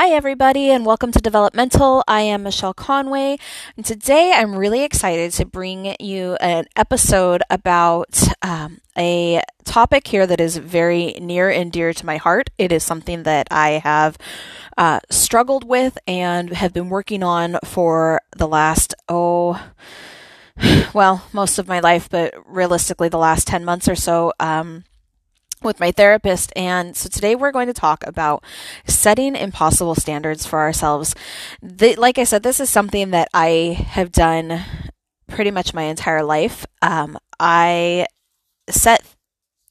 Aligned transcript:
Hi, 0.00 0.10
everybody, 0.10 0.70
and 0.70 0.86
welcome 0.86 1.10
to 1.10 1.18
Developmental. 1.18 2.04
I 2.06 2.20
am 2.20 2.44
Michelle 2.44 2.72
Conway, 2.72 3.36
and 3.76 3.84
today 3.84 4.32
I'm 4.32 4.54
really 4.54 4.84
excited 4.84 5.32
to 5.32 5.44
bring 5.44 5.96
you 5.98 6.36
an 6.36 6.66
episode 6.76 7.42
about 7.50 8.16
um, 8.40 8.80
a 8.96 9.42
topic 9.64 10.06
here 10.06 10.24
that 10.24 10.40
is 10.40 10.56
very 10.56 11.14
near 11.20 11.50
and 11.50 11.72
dear 11.72 11.92
to 11.92 12.06
my 12.06 12.16
heart. 12.16 12.48
It 12.58 12.70
is 12.70 12.84
something 12.84 13.24
that 13.24 13.48
I 13.50 13.70
have 13.82 14.16
uh, 14.76 15.00
struggled 15.10 15.64
with 15.64 15.98
and 16.06 16.50
have 16.50 16.72
been 16.72 16.90
working 16.90 17.24
on 17.24 17.58
for 17.64 18.20
the 18.36 18.46
last, 18.46 18.94
oh, 19.08 19.60
well, 20.94 21.24
most 21.32 21.58
of 21.58 21.66
my 21.66 21.80
life, 21.80 22.08
but 22.08 22.34
realistically, 22.46 23.08
the 23.08 23.18
last 23.18 23.48
10 23.48 23.64
months 23.64 23.88
or 23.88 23.96
so. 23.96 24.32
Um, 24.38 24.84
with 25.62 25.80
my 25.80 25.90
therapist. 25.90 26.52
And 26.56 26.96
so 26.96 27.08
today 27.08 27.34
we're 27.34 27.52
going 27.52 27.66
to 27.66 27.72
talk 27.72 28.06
about 28.06 28.44
setting 28.86 29.36
impossible 29.36 29.94
standards 29.94 30.46
for 30.46 30.60
ourselves. 30.60 31.14
The, 31.62 31.96
like 31.96 32.18
I 32.18 32.24
said, 32.24 32.42
this 32.42 32.60
is 32.60 32.70
something 32.70 33.10
that 33.10 33.28
I 33.34 33.86
have 33.90 34.12
done 34.12 34.62
pretty 35.26 35.50
much 35.50 35.74
my 35.74 35.82
entire 35.82 36.22
life. 36.22 36.66
Um, 36.82 37.18
I 37.38 38.06
set 38.68 39.02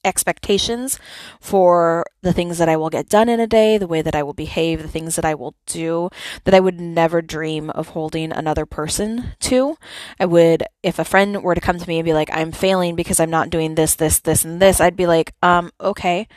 expectations 0.08 1.00
for 1.40 2.06
the 2.22 2.34
things 2.34 2.58
that 2.58 2.70
I 2.70 2.78
will 2.78 2.90
get 2.90 3.10
done 3.10 3.30
in 3.30 3.40
a 3.40 3.48
day, 3.48 3.78
the 3.78 3.88
way 3.88 4.02
that 4.02 4.16
I 4.16 4.24
will 4.24 4.34
behave, 4.34 4.82
the 4.82 4.88
things 4.88 5.16
that 5.16 5.26
I 5.26 5.36
will 5.36 5.56
do 5.66 6.10
that 6.46 6.54
I 6.54 6.60
would 6.60 6.80
never 6.80 7.22
dream 7.22 7.70
of 7.72 7.90
holding 7.90 8.32
another 8.32 8.66
person 8.66 9.34
to. 9.42 9.78
I 10.20 10.26
would, 10.26 10.64
if 10.82 11.00
a 11.00 11.06
friend 11.06 11.44
were 11.44 11.56
to 11.56 11.62
come 11.62 11.78
to 11.78 11.88
me 11.88 12.00
and 12.00 12.06
be 12.06 12.14
like, 12.14 12.30
I'm 12.32 12.52
failing 12.52 12.96
because 12.96 13.20
I'm 13.20 13.30
not 13.30 13.50
doing 13.50 13.76
this, 13.76 13.96
this, 13.96 14.20
this, 14.20 14.44
and 14.44 14.62
this, 14.62 14.82
I'd 14.82 14.96
be 14.96 15.08
like, 15.08 15.34
um, 15.44 15.72
okay. 15.80 16.28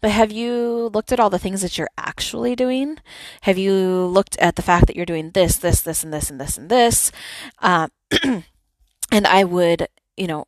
But 0.00 0.10
have 0.10 0.32
you 0.32 0.90
looked 0.92 1.12
at 1.12 1.20
all 1.20 1.30
the 1.30 1.38
things 1.38 1.62
that 1.62 1.78
you're 1.78 1.90
actually 1.96 2.56
doing? 2.56 2.98
Have 3.42 3.58
you 3.58 4.06
looked 4.06 4.36
at 4.38 4.56
the 4.56 4.62
fact 4.62 4.86
that 4.86 4.96
you're 4.96 5.06
doing 5.06 5.30
this, 5.30 5.56
this, 5.56 5.80
this, 5.80 6.02
and 6.02 6.12
this, 6.12 6.30
and 6.30 6.40
this, 6.40 6.58
and 6.58 6.68
this? 6.68 7.12
Uh, 7.60 7.88
and 8.22 9.26
I 9.26 9.44
would, 9.44 9.88
you 10.16 10.26
know, 10.26 10.46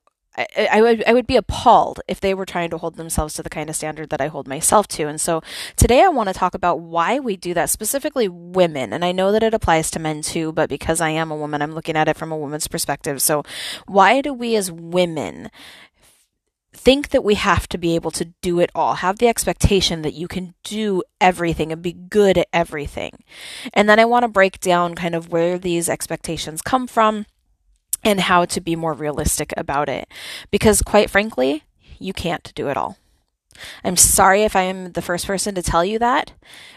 I, 0.57 0.69
I, 0.73 0.83
would 0.83 1.05
I 1.07 1.13
would 1.13 1.27
be 1.27 1.37
appalled 1.37 2.01
if 2.09 2.21
they 2.21 2.35
were 2.35 2.47
trying 2.47 2.71
to 2.71 2.79
hold 2.79 2.97
themselves 2.97 3.35
to 3.35 3.43
the 3.43 3.51
kind 3.51 3.69
of 3.69 3.77
standard 3.77 4.11
that 4.11 4.21
I 4.21 4.29
hold 4.29 4.49
myself 4.49 4.89
to. 4.89 5.05
And 5.05 5.21
so 5.21 5.43
today 5.77 6.03
I 6.03 6.09
want 6.09 6.29
to 6.29 6.35
talk 6.35 6.55
about 6.55 6.81
why 6.81 7.19
we 7.19 7.37
do 7.37 7.55
that, 7.55 7.71
specifically 7.71 8.29
women. 8.29 8.93
And 8.93 9.05
I 9.05 9.13
know 9.13 9.33
that 9.33 9.43
it 9.43 9.55
applies 9.55 9.91
to 9.93 9.99
men 9.99 10.23
too, 10.23 10.53
but 10.53 10.69
because 10.69 11.01
I 11.01 11.11
am 11.11 11.31
a 11.31 11.37
woman, 11.37 11.63
I'm 11.63 11.75
looking 11.75 11.97
at 11.97 12.09
it 12.09 12.17
from 12.17 12.33
a 12.33 12.39
woman's 12.39 12.69
perspective. 12.69 13.21
So 13.23 13.43
why 13.87 14.21
do 14.21 14.33
we 14.33 14.57
as 14.57 14.71
women 14.73 15.51
think 16.73 17.09
that 17.09 17.25
we 17.25 17.35
have 17.35 17.69
to 17.69 17.79
be 17.79 17.95
able 17.95 18.11
to 18.13 18.27
do 18.41 18.61
it 18.61 18.71
all, 18.75 18.95
have 18.95 19.19
the 19.19 19.29
expectation 19.29 20.03
that 20.03 20.15
you 20.15 20.29
can 20.29 20.55
do 20.63 21.03
everything 21.21 21.73
and 21.73 21.83
be 21.83 21.93
good 21.93 22.39
at 22.39 22.49
everything? 22.53 23.23
And 23.75 23.89
then 23.89 23.99
I 23.99 24.05
want 24.05 24.23
to 24.23 24.29
break 24.29 24.61
down 24.61 24.95
kind 24.95 25.15
of 25.15 25.31
where 25.31 25.59
these 25.59 25.89
expectations 25.89 26.63
come 26.63 26.87
from 26.87 27.27
and 28.03 28.21
how 28.21 28.45
to 28.47 28.61
be 28.61 28.77
more 28.77 28.93
realistic 28.93 29.53
about 29.57 29.89
it. 29.89 30.09
Because 30.51 30.83
quite 30.83 31.11
frankly, 31.11 31.65
you 31.99 32.13
can't 32.13 32.53
do 32.55 32.69
it 32.69 32.77
all. 32.77 32.97
I'm 33.85 33.97
sorry 33.97 34.43
if 34.43 34.57
I 34.57 34.63
am 34.63 34.93
the 34.93 35.03
first 35.03 35.27
person 35.27 35.55
to 35.55 35.63
tell 35.63 35.85
you 35.85 35.99
that, 35.99 36.33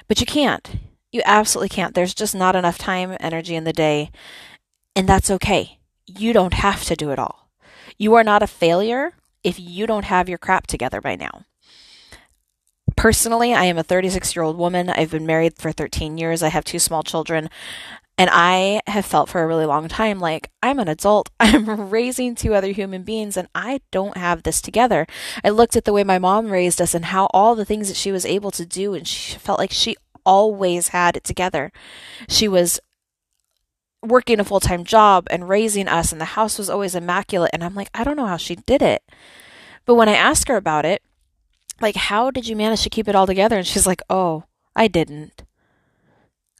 but 0.07 0.19
you 0.19 0.25
can't. 0.25 0.69
You 1.11 1.21
absolutely 1.25 1.69
can't. 1.69 1.93
There's 1.93 2.13
just 2.13 2.35
not 2.35 2.55
enough 2.55 2.77
time, 2.77 3.15
energy 3.19 3.55
in 3.55 3.63
the 3.63 3.73
day, 3.73 4.11
and 4.95 5.07
that's 5.07 5.31
okay. 5.31 5.79
You 6.05 6.33
don't 6.33 6.55
have 6.55 6.83
to 6.85 6.95
do 6.95 7.11
it 7.11 7.19
all. 7.19 7.49
You 7.97 8.15
are 8.15 8.23
not 8.23 8.43
a 8.43 8.47
failure 8.47 9.13
if 9.43 9.59
you 9.59 9.85
don't 9.87 10.05
have 10.05 10.27
your 10.27 10.37
crap 10.37 10.67
together 10.67 11.01
by 11.01 11.15
now. 11.15 11.45
Personally, 12.95 13.53
I 13.53 13.65
am 13.65 13.77
a 13.77 13.83
36 13.83 14.35
year 14.35 14.43
old 14.43 14.57
woman. 14.57 14.89
I've 14.89 15.11
been 15.11 15.25
married 15.25 15.57
for 15.57 15.71
13 15.71 16.17
years. 16.17 16.43
I 16.43 16.49
have 16.49 16.63
two 16.63 16.79
small 16.79 17.03
children. 17.03 17.49
And 18.17 18.29
I 18.31 18.81
have 18.85 19.05
felt 19.05 19.27
for 19.29 19.41
a 19.41 19.47
really 19.47 19.65
long 19.65 19.87
time 19.87 20.19
like 20.19 20.51
I'm 20.61 20.79
an 20.79 20.87
adult, 20.87 21.29
I'm 21.39 21.89
raising 21.89 22.35
two 22.35 22.53
other 22.53 22.71
human 22.71 23.03
beings, 23.03 23.37
and 23.37 23.47
I 23.55 23.81
don't 23.91 24.17
have 24.17 24.43
this 24.43 24.61
together. 24.61 25.07
I 25.43 25.49
looked 25.49 25.75
at 25.75 25.85
the 25.85 25.93
way 25.93 26.03
my 26.03 26.19
mom 26.19 26.51
raised 26.51 26.81
us 26.81 26.93
and 26.93 27.05
how 27.05 27.27
all 27.33 27.55
the 27.55 27.65
things 27.65 27.87
that 27.87 27.97
she 27.97 28.11
was 28.11 28.25
able 28.25 28.51
to 28.51 28.65
do, 28.65 28.93
and 28.93 29.07
she 29.07 29.37
felt 29.39 29.59
like 29.59 29.71
she 29.71 29.95
always 30.25 30.89
had 30.89 31.17
it 31.17 31.23
together. 31.23 31.71
She 32.29 32.47
was 32.47 32.79
working 34.03 34.39
a 34.39 34.43
full 34.43 34.59
time 34.59 34.83
job 34.83 35.27
and 35.31 35.49
raising 35.49 35.87
us, 35.87 36.11
and 36.11 36.21
the 36.21 36.25
house 36.25 36.59
was 36.59 36.69
always 36.69 36.93
immaculate. 36.93 37.51
And 37.53 37.63
I'm 37.63 37.75
like, 37.75 37.89
I 37.93 38.03
don't 38.03 38.17
know 38.17 38.27
how 38.27 38.37
she 38.37 38.55
did 38.55 38.81
it. 38.81 39.01
But 39.85 39.95
when 39.95 40.09
I 40.09 40.13
asked 40.13 40.47
her 40.49 40.55
about 40.55 40.85
it, 40.85 41.01
like, 41.81 41.95
how 41.95 42.29
did 42.29 42.47
you 42.47 42.55
manage 42.55 42.83
to 42.83 42.89
keep 42.89 43.07
it 43.07 43.15
all 43.15 43.27
together? 43.27 43.57
And 43.57 43.67
she's 43.67 43.87
like, 43.87 44.01
oh, 44.09 44.43
I 44.75 44.87
didn't 44.87 45.42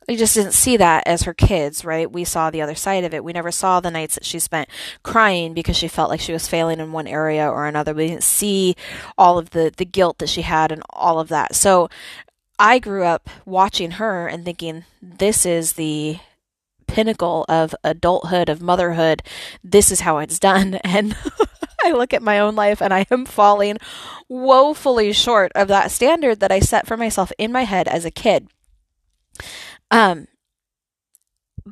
we 0.08 0.16
just 0.16 0.36
didn't 0.36 0.54
see 0.54 0.78
that 0.78 1.04
as 1.06 1.24
her 1.24 1.34
kids, 1.34 1.86
right? 1.86 2.12
We 2.12 2.24
saw 2.24 2.50
the 2.50 2.62
other 2.62 2.76
side 2.76 3.04
of 3.04 3.14
it. 3.14 3.24
We 3.24 3.34
never 3.34 3.52
saw 3.52 3.80
the 3.80 3.92
nights 3.92 4.16
that 4.16 4.26
she 4.26 4.40
spent 4.40 4.70
crying 5.04 5.54
because 5.54 5.78
she 5.78 5.88
felt 5.88 6.10
like 6.10 6.20
she 6.20 6.34
was 6.34 6.48
failing 6.48 6.80
in 6.80 6.92
one 6.92 7.08
area 7.08 7.50
or 7.50 7.66
another. 7.68 7.94
We 7.94 8.08
didn't 8.08 8.24
see 8.24 8.76
all 9.18 9.38
of 9.38 9.52
the, 9.52 9.72
the 9.76 9.86
guilt 9.86 10.18
that 10.20 10.30
she 10.30 10.42
had 10.42 10.72
and 10.72 10.84
all 10.90 11.20
of 11.20 11.30
that. 11.30 11.56
So 11.56 11.90
I 12.60 12.80
grew 12.80 13.04
up 13.04 13.30
watching 13.46 13.92
her 13.92 14.28
and 14.28 14.46
thinking, 14.46 14.86
this 15.02 15.46
is 15.46 15.74
the 15.74 16.18
pinnacle 16.88 17.46
of 17.50 17.74
adulthood, 17.84 18.50
of 18.50 18.62
motherhood. 18.62 19.24
This 19.64 19.92
is 19.92 20.02
how 20.02 20.20
it's 20.20 20.40
done. 20.40 20.80
And 20.86 21.16
I 21.86 21.92
look 21.92 22.14
at 22.14 22.24
my 22.24 22.40
own 22.40 22.56
life 22.56 22.82
and 22.82 22.94
I 22.94 23.06
am 23.12 23.26
falling 23.26 23.78
woefully 24.30 25.12
short 25.12 25.52
of 25.54 25.68
that 25.68 25.92
standard 25.92 26.40
that 26.40 26.52
I 26.52 26.62
set 26.62 26.88
for 26.88 26.96
myself 26.96 27.34
in 27.38 27.52
my 27.52 27.64
head 27.64 27.90
as 27.90 28.06
a 28.06 28.12
kid. 28.12 28.48
Um, 29.94 30.28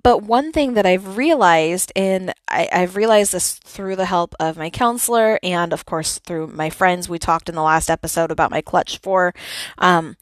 but 0.04 0.20
one 0.20 0.52
thing 0.52 0.76
that 0.76 0.86
I've 0.86 1.18
realized, 1.18 1.92
and 1.96 2.34
I, 2.48 2.70
have 2.72 2.96
realized 2.96 3.34
this 3.34 3.56
through 3.56 3.96
the 3.96 4.06
help 4.06 4.36
of 4.40 4.58
my 4.58 4.70
counselor 4.70 5.40
and, 5.42 5.74
of 5.74 5.86
course, 5.86 6.20
through 6.20 6.48
my 6.48 6.70
friends, 6.70 7.10
we 7.10 7.18
talked 7.18 7.50
in 7.50 7.56
the 7.56 7.64
last 7.64 7.90
episode 7.90 8.32
about 8.32 8.52
my 8.52 8.62
clutch 8.62 9.00
four. 9.00 9.34
Um, 9.80 10.16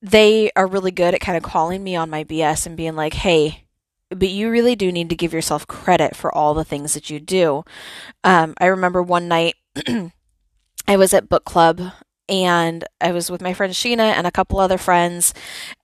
they 0.00 0.52
are 0.54 0.66
really 0.66 0.92
good 0.92 1.12
at 1.12 1.20
kind 1.20 1.36
of 1.36 1.42
calling 1.42 1.82
me 1.82 1.96
on 1.96 2.08
my 2.08 2.22
BS 2.22 2.66
and 2.66 2.76
being 2.76 2.94
like, 2.94 3.14
hey, 3.14 3.64
but 4.08 4.28
you 4.28 4.48
really 4.48 4.76
do 4.76 4.92
need 4.92 5.10
to 5.10 5.16
give 5.16 5.34
yourself 5.34 5.66
credit 5.66 6.14
for 6.14 6.34
all 6.34 6.54
the 6.54 6.64
things 6.64 6.94
that 6.94 7.10
you 7.10 7.18
do. 7.18 7.64
Um, 8.22 8.54
I 8.58 8.66
remember 8.66 9.02
one 9.02 9.26
night 9.26 9.56
I 10.88 10.96
was 10.96 11.12
at 11.12 11.28
book 11.28 11.44
club 11.44 11.92
and 12.28 12.84
I 13.00 13.10
was 13.12 13.30
with 13.30 13.42
my 13.42 13.52
friend 13.52 13.72
Sheena 13.72 14.14
and 14.14 14.26
a 14.26 14.30
couple 14.30 14.60
other 14.60 14.78
friends, 14.78 15.34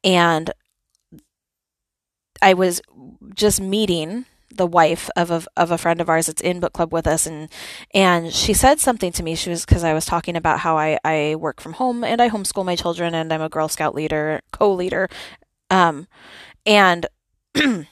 and 0.05 0.51
I 2.43 2.55
was 2.55 2.81
just 3.35 3.61
meeting 3.61 4.27
the 4.53 4.67
wife 4.67 5.11
of 5.17 5.31
a, 5.31 5.43
of 5.57 5.71
a 5.71 5.79
friend 5.79 6.01
of 6.01 6.09
ours 6.09 6.27
that's 6.27 6.41
in 6.41 6.61
book 6.61 6.73
club 6.73 6.93
with 6.93 7.07
us 7.07 7.27
and 7.27 7.49
and 7.93 8.33
she 8.33 8.55
said 8.55 8.81
something 8.81 9.13
to 9.13 9.23
me. 9.23 9.35
She 9.35 9.51
was 9.51 9.65
because 9.67 9.85
I 9.85 9.93
was 9.93 10.07
talking 10.07 10.37
about 10.37 10.61
how 10.61 10.79
I, 10.79 10.99
I 11.05 11.35
work 11.37 11.61
from 11.61 11.75
home 11.75 12.05
and 12.05 12.21
I 12.23 12.31
homeschool 12.31 12.65
my 12.65 12.77
children 12.77 13.15
and 13.15 13.33
I'm 13.33 13.43
a 13.43 13.49
Girl 13.49 13.69
Scout 13.69 13.95
leader 13.95 14.41
co-leader. 14.53 15.09
Um 15.71 16.07
and 16.65 17.07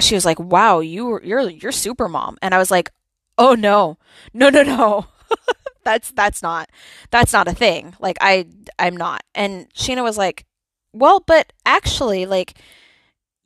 she 0.00 0.14
was 0.14 0.24
like 0.24 0.38
wow 0.38 0.80
you 0.80 1.20
you're 1.22 1.48
you're 1.48 1.72
super 1.72 2.08
mom. 2.08 2.36
And 2.42 2.54
I 2.54 2.58
was 2.58 2.70
like 2.70 2.90
oh 3.38 3.54
no. 3.54 3.98
No 4.32 4.48
no 4.48 4.62
no. 4.62 5.06
That's 5.84 6.12
that's 6.12 6.42
not 6.42 6.70
that's 7.10 7.32
not 7.32 7.48
a 7.48 7.52
thing. 7.52 7.96
Like 7.98 8.16
I 8.20 8.46
I'm 8.78 8.96
not. 8.96 9.22
And 9.34 9.72
Sheena 9.74 10.02
was 10.02 10.16
like 10.16 10.44
well 10.92 11.20
but 11.26 11.52
actually 11.66 12.26
like 12.26 12.54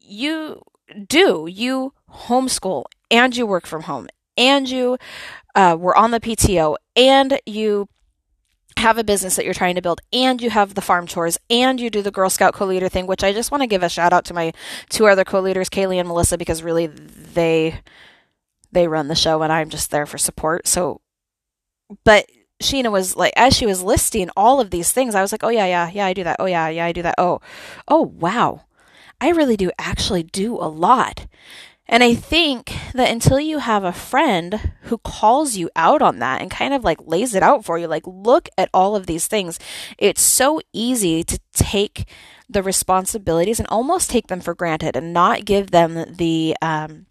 you 0.06 0.62
do. 1.08 1.46
You 1.50 1.92
homeschool 2.10 2.84
and 3.10 3.36
you 3.36 3.46
work 3.46 3.66
from 3.66 3.82
home 3.82 4.08
and 4.36 4.68
you 4.68 4.98
uh, 5.54 5.76
were 5.78 5.96
on 5.96 6.10
the 6.10 6.20
PTO 6.20 6.76
and 6.94 7.40
you 7.46 7.88
have 8.78 8.98
a 8.98 9.04
business 9.04 9.36
that 9.36 9.44
you're 9.44 9.54
trying 9.54 9.74
to 9.74 9.82
build 9.82 10.00
and 10.12 10.42
you 10.42 10.50
have 10.50 10.74
the 10.74 10.82
farm 10.82 11.06
chores 11.06 11.38
and 11.48 11.80
you 11.80 11.88
do 11.88 12.02
the 12.02 12.10
Girl 12.10 12.28
Scout 12.28 12.52
co-leader 12.52 12.88
thing, 12.88 13.06
which 13.06 13.24
I 13.24 13.32
just 13.32 13.50
want 13.50 13.62
to 13.62 13.66
give 13.66 13.82
a 13.82 13.88
shout 13.88 14.12
out 14.12 14.26
to 14.26 14.34
my 14.34 14.52
two 14.90 15.06
other 15.06 15.24
co-leaders, 15.24 15.70
Kaylee 15.70 15.98
and 15.98 16.08
Melissa, 16.08 16.36
because 16.36 16.62
really 16.62 16.86
they 16.86 17.80
they 18.72 18.86
run 18.88 19.08
the 19.08 19.14
show 19.14 19.42
and 19.42 19.52
I'm 19.52 19.70
just 19.70 19.90
there 19.90 20.04
for 20.06 20.18
support. 20.18 20.66
So 20.66 21.00
but 22.04 22.26
Sheena 22.62 22.90
was 22.90 23.16
like 23.16 23.32
as 23.36 23.56
she 23.56 23.66
was 23.66 23.82
listing 23.82 24.28
all 24.36 24.60
of 24.60 24.70
these 24.70 24.92
things, 24.92 25.14
I 25.14 25.22
was 25.22 25.32
like, 25.32 25.42
Oh 25.42 25.48
yeah, 25.48 25.66
yeah, 25.66 25.90
yeah, 25.92 26.06
I 26.06 26.12
do 26.12 26.24
that. 26.24 26.36
Oh 26.38 26.46
yeah, 26.46 26.68
yeah, 26.68 26.84
I 26.84 26.92
do 26.92 27.02
that. 27.02 27.14
Oh, 27.16 27.40
oh 27.88 28.02
wow. 28.02 28.62
I 29.20 29.30
really 29.30 29.56
do 29.56 29.70
actually 29.78 30.22
do 30.22 30.56
a 30.56 30.68
lot. 30.68 31.26
And 31.88 32.02
I 32.02 32.14
think 32.14 32.74
that 32.94 33.10
until 33.10 33.38
you 33.38 33.58
have 33.58 33.84
a 33.84 33.92
friend 33.92 34.72
who 34.82 34.98
calls 34.98 35.56
you 35.56 35.70
out 35.76 36.02
on 36.02 36.18
that 36.18 36.40
and 36.40 36.50
kind 36.50 36.74
of 36.74 36.82
like 36.82 36.98
lays 37.06 37.34
it 37.34 37.42
out 37.42 37.64
for 37.64 37.78
you, 37.78 37.86
like, 37.86 38.06
look 38.06 38.48
at 38.58 38.70
all 38.74 38.96
of 38.96 39.06
these 39.06 39.28
things, 39.28 39.58
it's 39.96 40.22
so 40.22 40.60
easy 40.72 41.22
to 41.22 41.38
take 41.52 42.08
the 42.48 42.62
responsibilities 42.62 43.60
and 43.60 43.68
almost 43.68 44.10
take 44.10 44.26
them 44.26 44.40
for 44.40 44.54
granted 44.54 44.96
and 44.96 45.12
not 45.12 45.44
give 45.44 45.70
them 45.70 46.04
the, 46.16 46.56
um, 46.60 47.06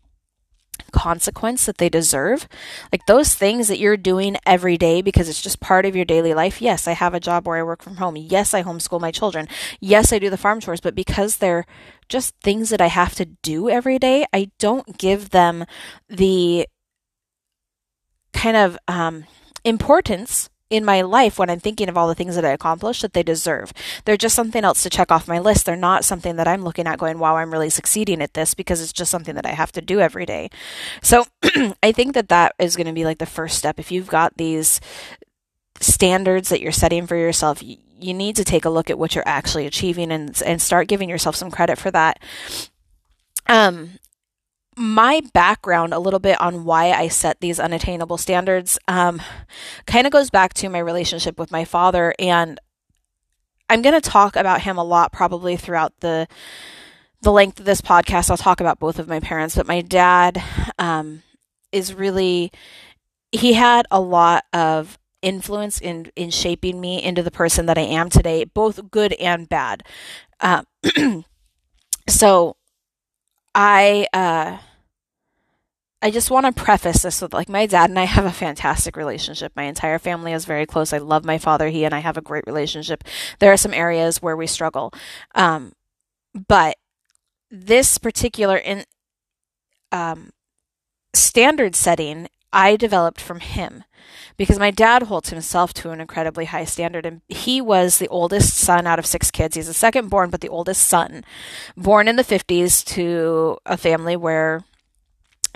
consequence 0.92 1.66
that 1.66 1.78
they 1.78 1.90
deserve. 1.90 2.48
Like 2.92 3.06
those 3.06 3.34
things 3.34 3.68
that 3.68 3.80
you're 3.80 3.98
doing 3.98 4.38
every 4.46 4.78
day 4.78 5.02
because 5.02 5.30
it's 5.30 5.42
just 5.42 5.60
part 5.60 5.86
of 5.86 5.96
your 5.96 6.06
daily 6.06 6.34
life. 6.34 6.62
Yes, 6.62 6.88
I 6.88 6.94
have 6.94 7.14
a 7.14 7.20
job 7.20 7.48
where 7.48 7.58
I 7.58 7.64
work 7.64 7.84
from 7.84 7.98
home. 7.98 8.16
Yes, 8.16 8.54
I 8.54 8.64
homeschool 8.64 9.02
my 9.02 9.12
children. 9.12 9.48
Yes, 9.80 10.12
I 10.14 10.20
do 10.20 10.30
the 10.30 10.38
farm 10.38 10.60
chores, 10.60 10.82
but 10.82 10.96
because 10.96 11.38
they're 11.38 11.66
just 12.10 12.36
things 12.42 12.70
that 12.70 12.82
I 12.82 12.88
have 12.88 13.16
to 13.16 13.26
do 13.26 13.70
every 13.70 14.00
day, 14.00 14.26
I 14.34 14.52
don't 14.60 14.98
give 14.98 15.32
them 15.32 15.66
the 16.08 16.68
kind 18.34 18.58
of 18.58 18.78
um, 18.88 19.26
importance 19.64 20.50
in 20.70 20.84
my 20.84 21.02
life 21.02 21.38
when 21.38 21.50
I'm 21.50 21.60
thinking 21.60 21.90
of 21.90 21.98
all 21.98 22.08
the 22.08 22.16
things 22.16 22.36
that 22.36 22.46
I 22.46 22.50
accomplished 22.50 23.02
that 23.04 23.14
they 23.14 23.24
deserve. 23.24 23.72
They're 24.04 24.18
just 24.18 24.36
something 24.36 24.64
else 24.64 24.82
to 24.84 24.90
check 24.90 25.12
off 25.12 25.28
my 25.28 25.38
list. 25.40 25.66
They're 25.66 25.76
not 25.76 26.04
something 26.04 26.38
that 26.38 26.48
I'm 26.48 26.64
looking 26.64 26.88
at 26.88 26.98
going, 26.98 27.20
wow, 27.20 27.38
I'm 27.38 27.52
really 27.52 27.70
succeeding 27.70 28.22
at 28.22 28.34
this 28.34 28.54
because 28.54 28.82
it's 28.82 28.94
just 28.94 29.12
something 29.12 29.36
that 29.36 29.46
I 29.46 29.52
have 29.52 29.72
to 29.74 29.82
do 29.82 30.00
every 30.00 30.26
day. 30.26 30.50
So 31.02 31.26
I 31.84 31.92
think 31.92 32.14
that 32.16 32.30
that 32.30 32.56
is 32.58 32.76
going 32.76 32.88
to 32.88 32.94
be 32.94 33.06
like 33.06 33.20
the 33.20 33.26
first 33.26 33.58
step. 33.58 33.80
If 33.80 33.92
you've 33.92 34.08
got 34.08 34.38
these 34.38 34.82
standards 35.80 36.50
that 36.50 36.62
you're 36.62 36.72
setting 36.72 37.06
for 37.06 37.16
yourself, 37.16 37.62
you, 37.62 37.78
you 38.00 38.14
need 38.14 38.36
to 38.38 38.44
take 38.44 38.66
a 38.66 38.70
look 38.70 38.90
at 38.90 38.98
what 38.98 39.14
you're 39.14 39.28
actually 39.28 39.68
achieving 39.68 40.12
and, 40.12 40.42
and 40.44 40.62
start 40.62 40.88
giving 40.88 41.10
yourself 41.10 41.36
some 41.36 41.52
credit 41.52 41.78
for 41.78 41.92
that. 41.92 42.20
Um, 43.48 44.00
my 44.78 45.22
background 45.34 45.94
a 45.94 46.00
little 46.00 46.20
bit 46.20 46.40
on 46.42 46.66
why 46.66 46.92
I 46.92 47.08
set 47.08 47.40
these 47.40 47.60
unattainable 47.60 48.18
standards 48.18 48.78
um, 48.88 49.22
kind 49.86 50.06
of 50.06 50.12
goes 50.12 50.30
back 50.30 50.54
to 50.56 50.70
my 50.70 50.80
relationship 50.80 51.40
with 51.40 51.52
my 51.52 51.64
father. 51.64 52.14
And 52.20 52.60
I'm 53.70 53.82
going 53.82 54.00
to 54.00 54.10
talk 54.10 54.36
about 54.36 54.62
him 54.62 54.78
a 54.78 54.84
lot 54.84 55.12
probably 55.12 55.56
throughout 55.56 55.94
the 56.00 56.28
the 57.22 57.32
length 57.32 57.60
of 57.60 57.66
this 57.66 57.82
podcast. 57.82 58.30
I'll 58.30 58.38
talk 58.38 58.62
about 58.62 58.80
both 58.80 59.00
of 59.00 59.08
my 59.08 59.20
parents, 59.20 59.56
but 59.56 59.66
my 59.66 59.82
dad 59.82 60.44
um, 60.78 61.24
is 61.72 61.94
really 61.94 62.52
he 63.32 63.54
had 63.54 63.88
a 63.90 64.00
lot 64.00 64.44
of 64.54 65.00
influence 65.22 65.80
in 65.82 66.12
in 66.16 66.30
shaping 66.30 66.80
me 66.80 67.02
into 67.02 67.24
the 67.24 67.32
person 67.32 67.66
that 67.66 67.78
I 67.78 67.82
am 67.82 68.10
today, 68.10 68.44
both 68.44 68.92
good 68.92 69.14
and 69.14 69.50
bad. 69.50 69.84
Uh, 70.40 70.64
so 72.08 72.58
I 73.56 74.08
uh, 74.14 74.58
I 76.02 76.12
just 76.12 76.30
want 76.30 76.46
to 76.46 76.52
preface 76.64 77.02
this 77.02 77.22
with 77.22 77.34
like 77.34 77.50
my 77.50 77.66
dad 77.66 77.90
and 77.90 77.98
I 77.98 78.04
have 78.04 78.26
a 78.26 78.32
fantastic 78.32 78.98
relationship. 78.98 79.54
My 79.56 79.64
entire 79.64 79.98
family 79.98 80.34
is 80.34 80.46
very 80.46 80.66
close. 80.66 80.94
I 80.94 81.00
love 81.00 81.26
my 81.26 81.38
father. 81.38 81.70
He 81.70 81.86
and 81.86 81.96
I 81.96 82.00
have 82.00 82.18
a 82.18 82.22
great 82.22 82.44
relationship. 82.46 83.04
There 83.40 83.52
are 83.52 83.58
some 83.58 83.74
areas 83.74 84.22
where 84.22 84.36
we 84.36 84.46
struggle, 84.46 84.94
um, 85.34 85.72
but 86.48 86.76
this 87.50 87.98
particular 87.98 88.58
in 88.58 88.84
um, 89.92 90.32
standard 91.14 91.76
setting 91.76 92.28
I 92.52 92.76
developed 92.76 93.22
from 93.22 93.40
him 93.40 93.84
because 94.38 94.60
my 94.60 94.72
dad 94.72 95.04
holds 95.04 95.30
himself 95.30 95.74
to 95.74 95.92
an 95.92 96.02
incredibly 96.02 96.46
high 96.46 96.66
standard 96.66 97.06
and 97.06 97.22
he 97.28 97.62
was 97.62 97.98
the 97.98 98.08
oldest 98.10 98.56
son 98.56 98.88
out 98.88 99.00
of 99.00 99.06
six 99.06 99.32
kids 99.32 99.56
he's 99.56 99.68
the 99.68 99.74
second 99.74 100.10
born 100.10 100.30
but 100.30 100.42
the 100.42 100.50
oldest 100.50 100.88
son 100.88 101.24
born 101.76 102.08
in 102.08 102.16
the 102.16 102.24
50s 102.24 102.84
to 102.86 103.58
a 103.66 103.78
family 103.78 104.16
where 104.16 104.64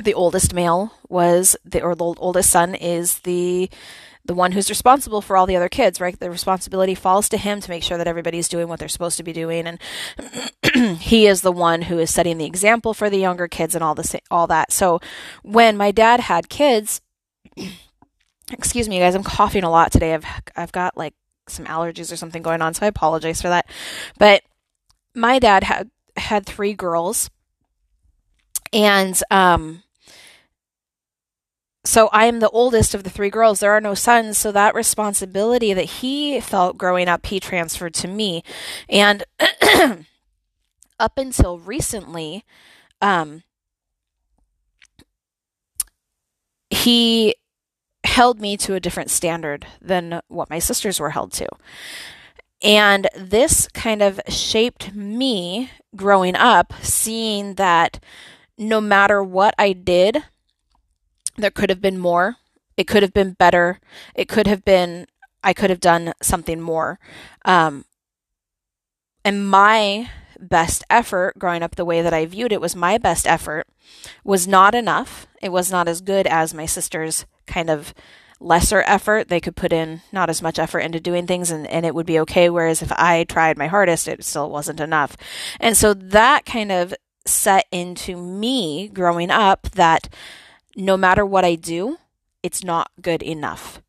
the 0.02 0.14
oldest 0.14 0.54
male 0.54 0.94
was 1.08 1.56
the 1.66 1.82
or 1.82 1.96
the 1.96 2.06
oldest 2.06 2.50
son 2.50 2.76
is 2.76 3.20
the 3.20 3.70
the 4.26 4.36
one 4.36 4.52
who's 4.52 4.70
responsible 4.70 5.22
for 5.22 5.36
all 5.36 5.48
the 5.48 5.56
other 5.56 5.70
kids, 5.70 6.00
right? 6.00 6.20
The 6.20 6.30
responsibility 6.30 6.94
falls 6.94 7.30
to 7.30 7.38
him 7.38 7.62
to 7.62 7.70
make 7.70 7.82
sure 7.82 7.98
that 7.98 8.08
everybody's 8.08 8.48
doing 8.48 8.68
what 8.68 8.78
they're 8.78 8.88
supposed 8.88 9.18
to 9.18 9.24
be 9.24 9.34
doing, 9.34 9.66
and 9.66 10.98
he 11.00 11.26
is 11.26 11.42
the 11.42 11.52
one 11.52 11.84
who 11.84 11.98
is 11.98 12.14
setting 12.14 12.38
the 12.38 12.46
example 12.46 12.94
for 12.94 13.10
the 13.10 13.18
younger 13.18 13.48
kids 13.48 13.74
and 13.74 13.84
all 13.84 13.96
the 13.96 14.22
all 14.30 14.46
that. 14.46 14.72
So, 14.72 15.00
when 15.42 15.78
my 15.78 15.90
dad 15.90 16.20
had 16.20 16.48
kids, 16.48 17.02
excuse 18.52 18.90
me, 18.90 19.00
guys, 19.00 19.16
I'm 19.16 19.24
coughing 19.24 19.64
a 19.64 19.70
lot 19.70 19.92
today. 19.92 20.14
I've 20.14 20.26
I've 20.56 20.72
got 20.72 20.98
like 20.98 21.14
some 21.48 21.66
allergies 21.66 22.12
or 22.12 22.16
something 22.16 22.42
going 22.42 22.62
on, 22.62 22.74
so 22.74 22.86
I 22.86 22.90
apologize 22.90 23.42
for 23.42 23.50
that. 23.50 23.70
But 24.18 24.44
my 25.16 25.40
dad 25.40 25.64
had 25.64 25.90
had 26.18 26.46
three 26.46 26.74
girls, 26.74 27.30
and 28.74 29.22
um, 29.32 29.84
so 31.86 32.10
I 32.12 32.26
am 32.26 32.40
the 32.40 32.50
oldest 32.50 32.94
of 32.94 33.04
the 33.04 33.10
three 33.10 33.30
girls. 33.30 33.60
There 33.60 33.72
are 33.72 33.82
no 33.82 33.94
sons, 33.94 34.38
so 34.38 34.52
that 34.52 34.76
responsibility 34.76 35.74
that 35.74 35.86
he 35.86 36.40
felt 36.40 36.78
growing 36.78 37.08
up, 37.08 37.26
he 37.26 37.40
transferred 37.40 37.94
to 37.96 38.08
me, 38.08 38.44
and 38.88 39.24
up 41.00 41.18
until 41.18 41.60
recently, 41.60 42.44
um, 43.02 43.44
he 46.70 47.36
held 48.04 48.40
me 48.40 48.58
to 48.58 48.76
a 48.76 48.80
different 48.80 49.10
standard 49.10 49.66
than 49.82 50.22
what 50.28 50.50
my 50.50 50.60
sisters 50.60 51.00
were 51.00 51.12
held 51.12 51.32
to. 51.34 51.48
And 52.62 53.08
this 53.16 53.68
kind 53.74 54.02
of 54.02 54.20
shaped 54.28 54.94
me 54.94 55.72
growing 55.96 56.36
up, 56.36 56.74
seeing 56.82 57.56
that 57.56 58.04
no 58.58 58.82
matter 58.82 59.24
what 59.24 59.56
I 59.58 59.74
did, 59.74 60.24
there 61.38 61.52
could 61.52 61.70
have 61.70 61.82
been 61.82 61.98
more. 61.98 62.36
It 62.76 62.88
could 62.88 63.04
have 63.04 63.14
been 63.14 63.32
better. 63.32 63.80
It 64.14 64.28
could 64.28 64.48
have 64.48 64.66
been, 64.66 65.06
I 65.44 65.54
could 65.54 65.70
have 65.70 65.80
done 65.80 66.14
something 66.22 66.60
more. 66.60 67.00
Um, 67.46 67.86
and 69.24 69.50
my 69.50 70.10
best 70.40 70.84
effort 70.90 71.38
growing 71.38 71.64
up 71.64 71.76
the 71.76 71.86
way 71.86 72.02
that 72.02 72.14
I 72.14 72.26
viewed 72.26 72.52
it 72.52 72.62
was 72.62 72.76
my 72.76 72.98
best 72.98 73.28
effort 73.28 73.68
was 74.24 74.48
not 74.48 74.76
enough. 74.76 75.28
It 75.42 75.52
was 75.52 75.72
not 75.72 75.88
as 75.88 76.02
good 76.02 76.28
as 76.28 76.54
my 76.54 76.66
sister's 76.66 77.26
kind 77.46 77.70
of 77.70 77.94
lesser 78.40 78.84
effort. 78.88 79.28
They 79.28 79.42
could 79.42 79.56
put 79.56 79.74
in 79.74 80.02
not 80.12 80.30
as 80.30 80.42
much 80.42 80.60
effort 80.60 80.80
into 80.80 81.00
doing 81.00 81.28
things 81.28 81.52
and, 81.52 81.68
and 81.68 81.86
it 81.86 81.94
would 81.94 82.06
be 82.06 82.20
okay. 82.22 82.50
Whereas 82.50 82.82
if 82.82 82.92
I 82.94 83.26
tried 83.26 83.58
my 83.58 83.68
hardest, 83.68 84.08
it 84.08 84.24
still 84.24 84.50
wasn't 84.50 84.80
enough. 84.80 85.18
And 85.60 85.76
so 85.76 85.94
that 85.94 86.46
kind 86.46 86.72
of 86.72 86.94
set 87.26 87.66
into 87.72 88.16
me 88.16 88.88
growing 88.88 89.30
up 89.30 89.72
that 89.72 90.10
no 90.76 90.96
matter 90.98 91.26
what 91.26 91.46
I 91.46 91.56
do, 91.56 91.98
it's 92.42 92.64
not 92.64 92.92
good 93.02 93.22
enough. 93.22 93.82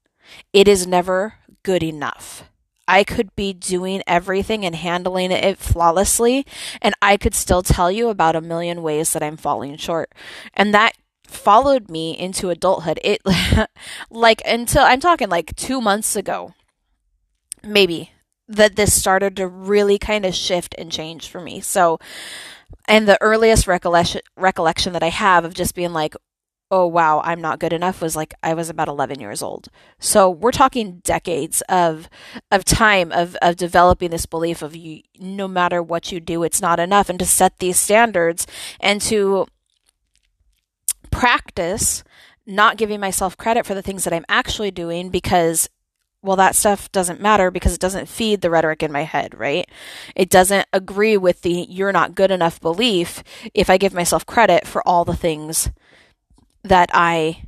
It 0.52 0.68
is 0.68 0.86
never 0.86 1.34
good 1.62 1.82
enough. 1.82 2.49
I 2.90 3.04
could 3.04 3.36
be 3.36 3.52
doing 3.52 4.02
everything 4.04 4.64
and 4.64 4.74
handling 4.74 5.30
it 5.30 5.58
flawlessly, 5.58 6.44
and 6.82 6.92
I 7.00 7.16
could 7.16 7.36
still 7.36 7.62
tell 7.62 7.88
you 7.88 8.08
about 8.08 8.34
a 8.34 8.40
million 8.40 8.82
ways 8.82 9.12
that 9.12 9.22
I'm 9.22 9.36
falling 9.36 9.76
short. 9.76 10.12
And 10.54 10.74
that 10.74 10.94
followed 11.24 11.88
me 11.88 12.18
into 12.18 12.50
adulthood. 12.50 12.98
It, 13.04 13.22
like, 14.10 14.42
until 14.44 14.82
I'm 14.82 14.98
talking 14.98 15.28
like 15.28 15.54
two 15.54 15.80
months 15.80 16.16
ago, 16.16 16.54
maybe, 17.62 18.10
that 18.48 18.74
this 18.74 18.92
started 18.92 19.36
to 19.36 19.46
really 19.46 19.96
kind 19.96 20.26
of 20.26 20.34
shift 20.34 20.74
and 20.76 20.90
change 20.90 21.28
for 21.28 21.40
me. 21.40 21.60
So, 21.60 22.00
and 22.88 23.06
the 23.06 23.22
earliest 23.22 23.68
recollection 23.68 24.22
recollection 24.36 24.94
that 24.94 25.04
I 25.04 25.10
have 25.10 25.44
of 25.44 25.54
just 25.54 25.76
being 25.76 25.92
like, 25.92 26.16
oh 26.70 26.86
wow, 26.86 27.20
I'm 27.24 27.40
not 27.40 27.58
good 27.58 27.72
enough 27.72 28.00
was 28.00 28.14
like 28.16 28.34
I 28.42 28.54
was 28.54 28.68
about 28.68 28.88
11 28.88 29.20
years 29.20 29.42
old. 29.42 29.68
So 29.98 30.30
we're 30.30 30.52
talking 30.52 31.00
decades 31.02 31.62
of 31.68 32.08
of 32.50 32.64
time 32.64 33.12
of 33.12 33.36
of 33.42 33.56
developing 33.56 34.10
this 34.10 34.26
belief 34.26 34.62
of 34.62 34.76
you 34.76 35.02
no 35.18 35.48
matter 35.48 35.82
what 35.82 36.12
you 36.12 36.20
do 36.20 36.42
it's 36.42 36.62
not 36.62 36.80
enough 36.80 37.08
and 37.08 37.18
to 37.18 37.26
set 37.26 37.58
these 37.58 37.78
standards 37.78 38.46
and 38.78 39.00
to 39.02 39.46
practice 41.10 42.04
not 42.46 42.76
giving 42.76 43.00
myself 43.00 43.36
credit 43.36 43.66
for 43.66 43.74
the 43.74 43.82
things 43.82 44.04
that 44.04 44.12
I'm 44.12 44.24
actually 44.28 44.70
doing 44.70 45.10
because 45.10 45.68
well, 46.22 46.36
that 46.36 46.54
stuff 46.54 46.92
doesn't 46.92 47.20
matter 47.20 47.50
because 47.50 47.72
it 47.72 47.80
doesn't 47.80 48.06
feed 48.06 48.42
the 48.42 48.50
rhetoric 48.50 48.82
in 48.82 48.92
my 48.92 49.04
head, 49.04 49.38
right? 49.38 49.66
It 50.14 50.28
doesn't 50.28 50.68
agree 50.70 51.16
with 51.16 51.40
the 51.40 51.66
you're 51.68 51.92
not 51.92 52.14
good 52.14 52.30
enough 52.30 52.60
belief 52.60 53.22
if 53.54 53.70
I 53.70 53.78
give 53.78 53.94
myself 53.94 54.26
credit 54.26 54.66
for 54.66 54.86
all 54.86 55.06
the 55.06 55.16
things 55.16 55.70
that 56.62 56.90
I 56.92 57.42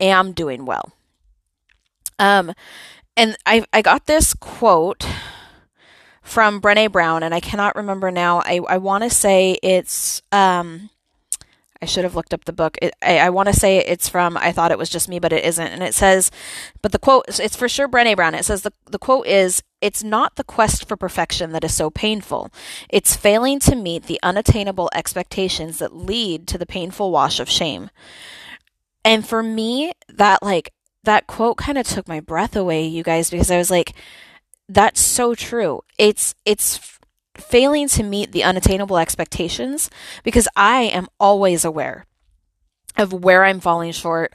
am 0.00 0.32
doing 0.32 0.64
well. 0.64 0.92
Um, 2.18 2.52
and 3.16 3.36
I 3.46 3.64
I 3.72 3.82
got 3.82 4.06
this 4.06 4.34
quote 4.34 5.06
from 6.22 6.60
Brene 6.60 6.92
Brown, 6.92 7.22
and 7.22 7.34
I 7.34 7.40
cannot 7.40 7.76
remember 7.76 8.10
now. 8.10 8.40
I 8.44 8.60
I 8.68 8.78
want 8.78 9.04
to 9.04 9.10
say 9.10 9.58
it's 9.62 10.22
um. 10.32 10.90
I 11.82 11.84
should 11.84 12.04
have 12.04 12.16
looked 12.16 12.32
up 12.32 12.46
the 12.46 12.54
book. 12.54 12.78
It, 12.80 12.94
I, 13.02 13.18
I 13.18 13.28
want 13.28 13.48
to 13.48 13.52
say 13.52 13.76
it's 13.76 14.08
from 14.08 14.38
I 14.38 14.50
thought 14.50 14.72
it 14.72 14.78
was 14.78 14.88
just 14.88 15.10
me, 15.10 15.18
but 15.18 15.30
it 15.30 15.44
isn't. 15.44 15.66
And 15.66 15.82
it 15.82 15.94
says, 15.94 16.30
but 16.80 16.92
the 16.92 16.98
quote, 16.98 17.26
it's 17.38 17.54
for 17.54 17.68
sure 17.68 17.86
Brene 17.86 18.16
Brown. 18.16 18.34
It 18.34 18.46
says 18.46 18.62
the, 18.62 18.72
the 18.86 18.98
quote 18.98 19.26
is, 19.26 19.62
it's 19.82 20.02
not 20.02 20.36
the 20.36 20.42
quest 20.42 20.88
for 20.88 20.96
perfection 20.96 21.52
that 21.52 21.64
is 21.64 21.74
so 21.74 21.90
painful. 21.90 22.50
It's 22.88 23.14
failing 23.14 23.58
to 23.60 23.76
meet 23.76 24.04
the 24.04 24.18
unattainable 24.22 24.88
expectations 24.94 25.76
that 25.78 25.94
lead 25.94 26.48
to 26.48 26.56
the 26.56 26.64
painful 26.64 27.12
wash 27.12 27.38
of 27.40 27.50
shame. 27.50 27.90
And 29.06 29.26
for 29.26 29.40
me, 29.40 29.92
that 30.08 30.42
like 30.42 30.72
that 31.04 31.28
quote 31.28 31.56
kind 31.56 31.78
of 31.78 31.86
took 31.86 32.08
my 32.08 32.18
breath 32.18 32.56
away, 32.56 32.84
you 32.84 33.04
guys, 33.04 33.30
because 33.30 33.52
I 33.52 33.56
was 33.56 33.70
like, 33.70 33.94
that's 34.68 35.00
so 35.00 35.32
true. 35.36 35.82
It's 35.96 36.34
it's 36.44 36.98
failing 37.36 37.86
to 37.86 38.02
meet 38.02 38.32
the 38.32 38.42
unattainable 38.42 38.98
expectations 38.98 39.88
because 40.24 40.48
I 40.56 40.82
am 40.82 41.06
always 41.20 41.64
aware 41.64 42.04
of 42.96 43.12
where 43.12 43.44
I'm 43.44 43.60
falling 43.60 43.92
short, 43.92 44.32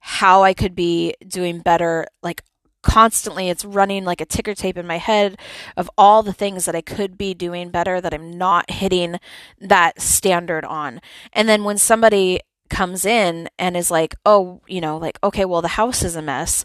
how 0.00 0.42
I 0.42 0.52
could 0.52 0.74
be 0.74 1.14
doing 1.26 1.60
better, 1.60 2.06
like 2.22 2.42
constantly 2.82 3.48
it's 3.48 3.64
running 3.64 4.04
like 4.04 4.20
a 4.20 4.26
ticker 4.26 4.54
tape 4.54 4.76
in 4.76 4.86
my 4.86 4.98
head 4.98 5.38
of 5.76 5.90
all 5.96 6.22
the 6.22 6.32
things 6.32 6.66
that 6.66 6.74
I 6.74 6.80
could 6.82 7.16
be 7.16 7.32
doing 7.32 7.70
better 7.70 8.00
that 8.00 8.12
I'm 8.12 8.36
not 8.36 8.70
hitting 8.70 9.18
that 9.60 10.00
standard 10.00 10.64
on. 10.66 11.00
And 11.32 11.48
then 11.48 11.64
when 11.64 11.78
somebody 11.78 12.40
comes 12.70 13.04
in 13.04 13.48
and 13.58 13.76
is 13.76 13.90
like, 13.90 14.14
"Oh, 14.24 14.60
you 14.66 14.80
know, 14.80 14.96
like 14.96 15.18
okay, 15.22 15.44
well 15.44 15.62
the 15.62 15.68
house 15.68 16.02
is 16.02 16.16
a 16.16 16.22
mess." 16.22 16.64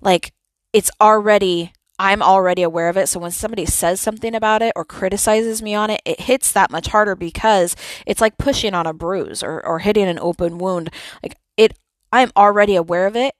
Like 0.00 0.32
it's 0.72 0.90
already 1.00 1.72
I'm 1.98 2.22
already 2.22 2.62
aware 2.62 2.88
of 2.88 2.96
it. 2.96 3.08
So 3.08 3.20
when 3.20 3.30
somebody 3.30 3.66
says 3.66 4.00
something 4.00 4.34
about 4.34 4.62
it 4.62 4.72
or 4.74 4.84
criticizes 4.84 5.62
me 5.62 5.74
on 5.74 5.90
it, 5.90 6.02
it 6.04 6.22
hits 6.22 6.50
that 6.52 6.70
much 6.70 6.88
harder 6.88 7.14
because 7.14 7.76
it's 8.06 8.20
like 8.20 8.36
pushing 8.36 8.74
on 8.74 8.86
a 8.86 8.92
bruise 8.92 9.42
or, 9.42 9.64
or 9.64 9.78
hitting 9.78 10.08
an 10.08 10.18
open 10.18 10.58
wound. 10.58 10.90
Like 11.22 11.36
it, 11.56 11.78
I'm 12.12 12.32
already 12.36 12.74
aware 12.74 13.06
of 13.06 13.14
it. 13.14 13.34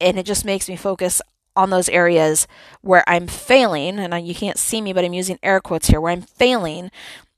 And 0.00 0.18
it 0.18 0.24
just 0.24 0.44
makes 0.44 0.68
me 0.68 0.76
focus 0.76 1.20
on 1.56 1.70
those 1.70 1.88
areas 1.88 2.46
where 2.80 3.02
I'm 3.08 3.26
failing. 3.26 3.98
And 3.98 4.26
you 4.26 4.34
can't 4.34 4.58
see 4.58 4.80
me, 4.80 4.92
but 4.92 5.04
I'm 5.04 5.12
using 5.12 5.38
air 5.42 5.60
quotes 5.60 5.88
here 5.88 6.00
where 6.00 6.12
I'm 6.12 6.22
failing. 6.22 6.90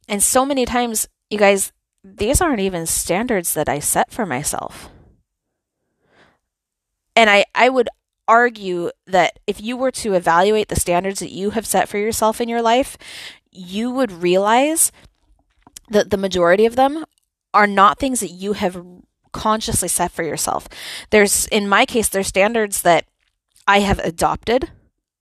And 0.06 0.22
so 0.22 0.44
many 0.44 0.66
times, 0.66 1.08
you 1.30 1.38
guys, 1.38 1.72
these 2.04 2.40
aren't 2.40 2.60
even 2.60 2.86
standards 2.86 3.54
that 3.54 3.68
I 3.68 3.78
set 3.78 4.10
for 4.10 4.26
myself. 4.26 4.90
And 7.14 7.30
I, 7.30 7.44
I 7.54 7.68
would 7.68 7.88
argue 8.26 8.90
that 9.06 9.38
if 9.46 9.60
you 9.60 9.76
were 9.76 9.90
to 9.90 10.14
evaluate 10.14 10.68
the 10.68 10.80
standards 10.80 11.20
that 11.20 11.32
you 11.32 11.50
have 11.50 11.66
set 11.66 11.88
for 11.88 11.98
yourself 11.98 12.40
in 12.40 12.48
your 12.48 12.62
life, 12.62 12.96
you 13.50 13.90
would 13.90 14.22
realize 14.22 14.90
that 15.90 16.10
the 16.10 16.16
majority 16.16 16.64
of 16.64 16.76
them 16.76 17.04
are 17.52 17.66
not 17.66 17.98
things 17.98 18.20
that 18.20 18.30
you 18.30 18.54
have 18.54 18.84
consciously 19.32 19.88
set 19.88 20.10
for 20.10 20.22
yourself. 20.22 20.68
There's, 21.10 21.46
in 21.48 21.68
my 21.68 21.84
case, 21.84 22.08
there's 22.08 22.26
standards 22.26 22.82
that 22.82 23.04
I 23.66 23.80
have 23.80 23.98
adopted 23.98 24.70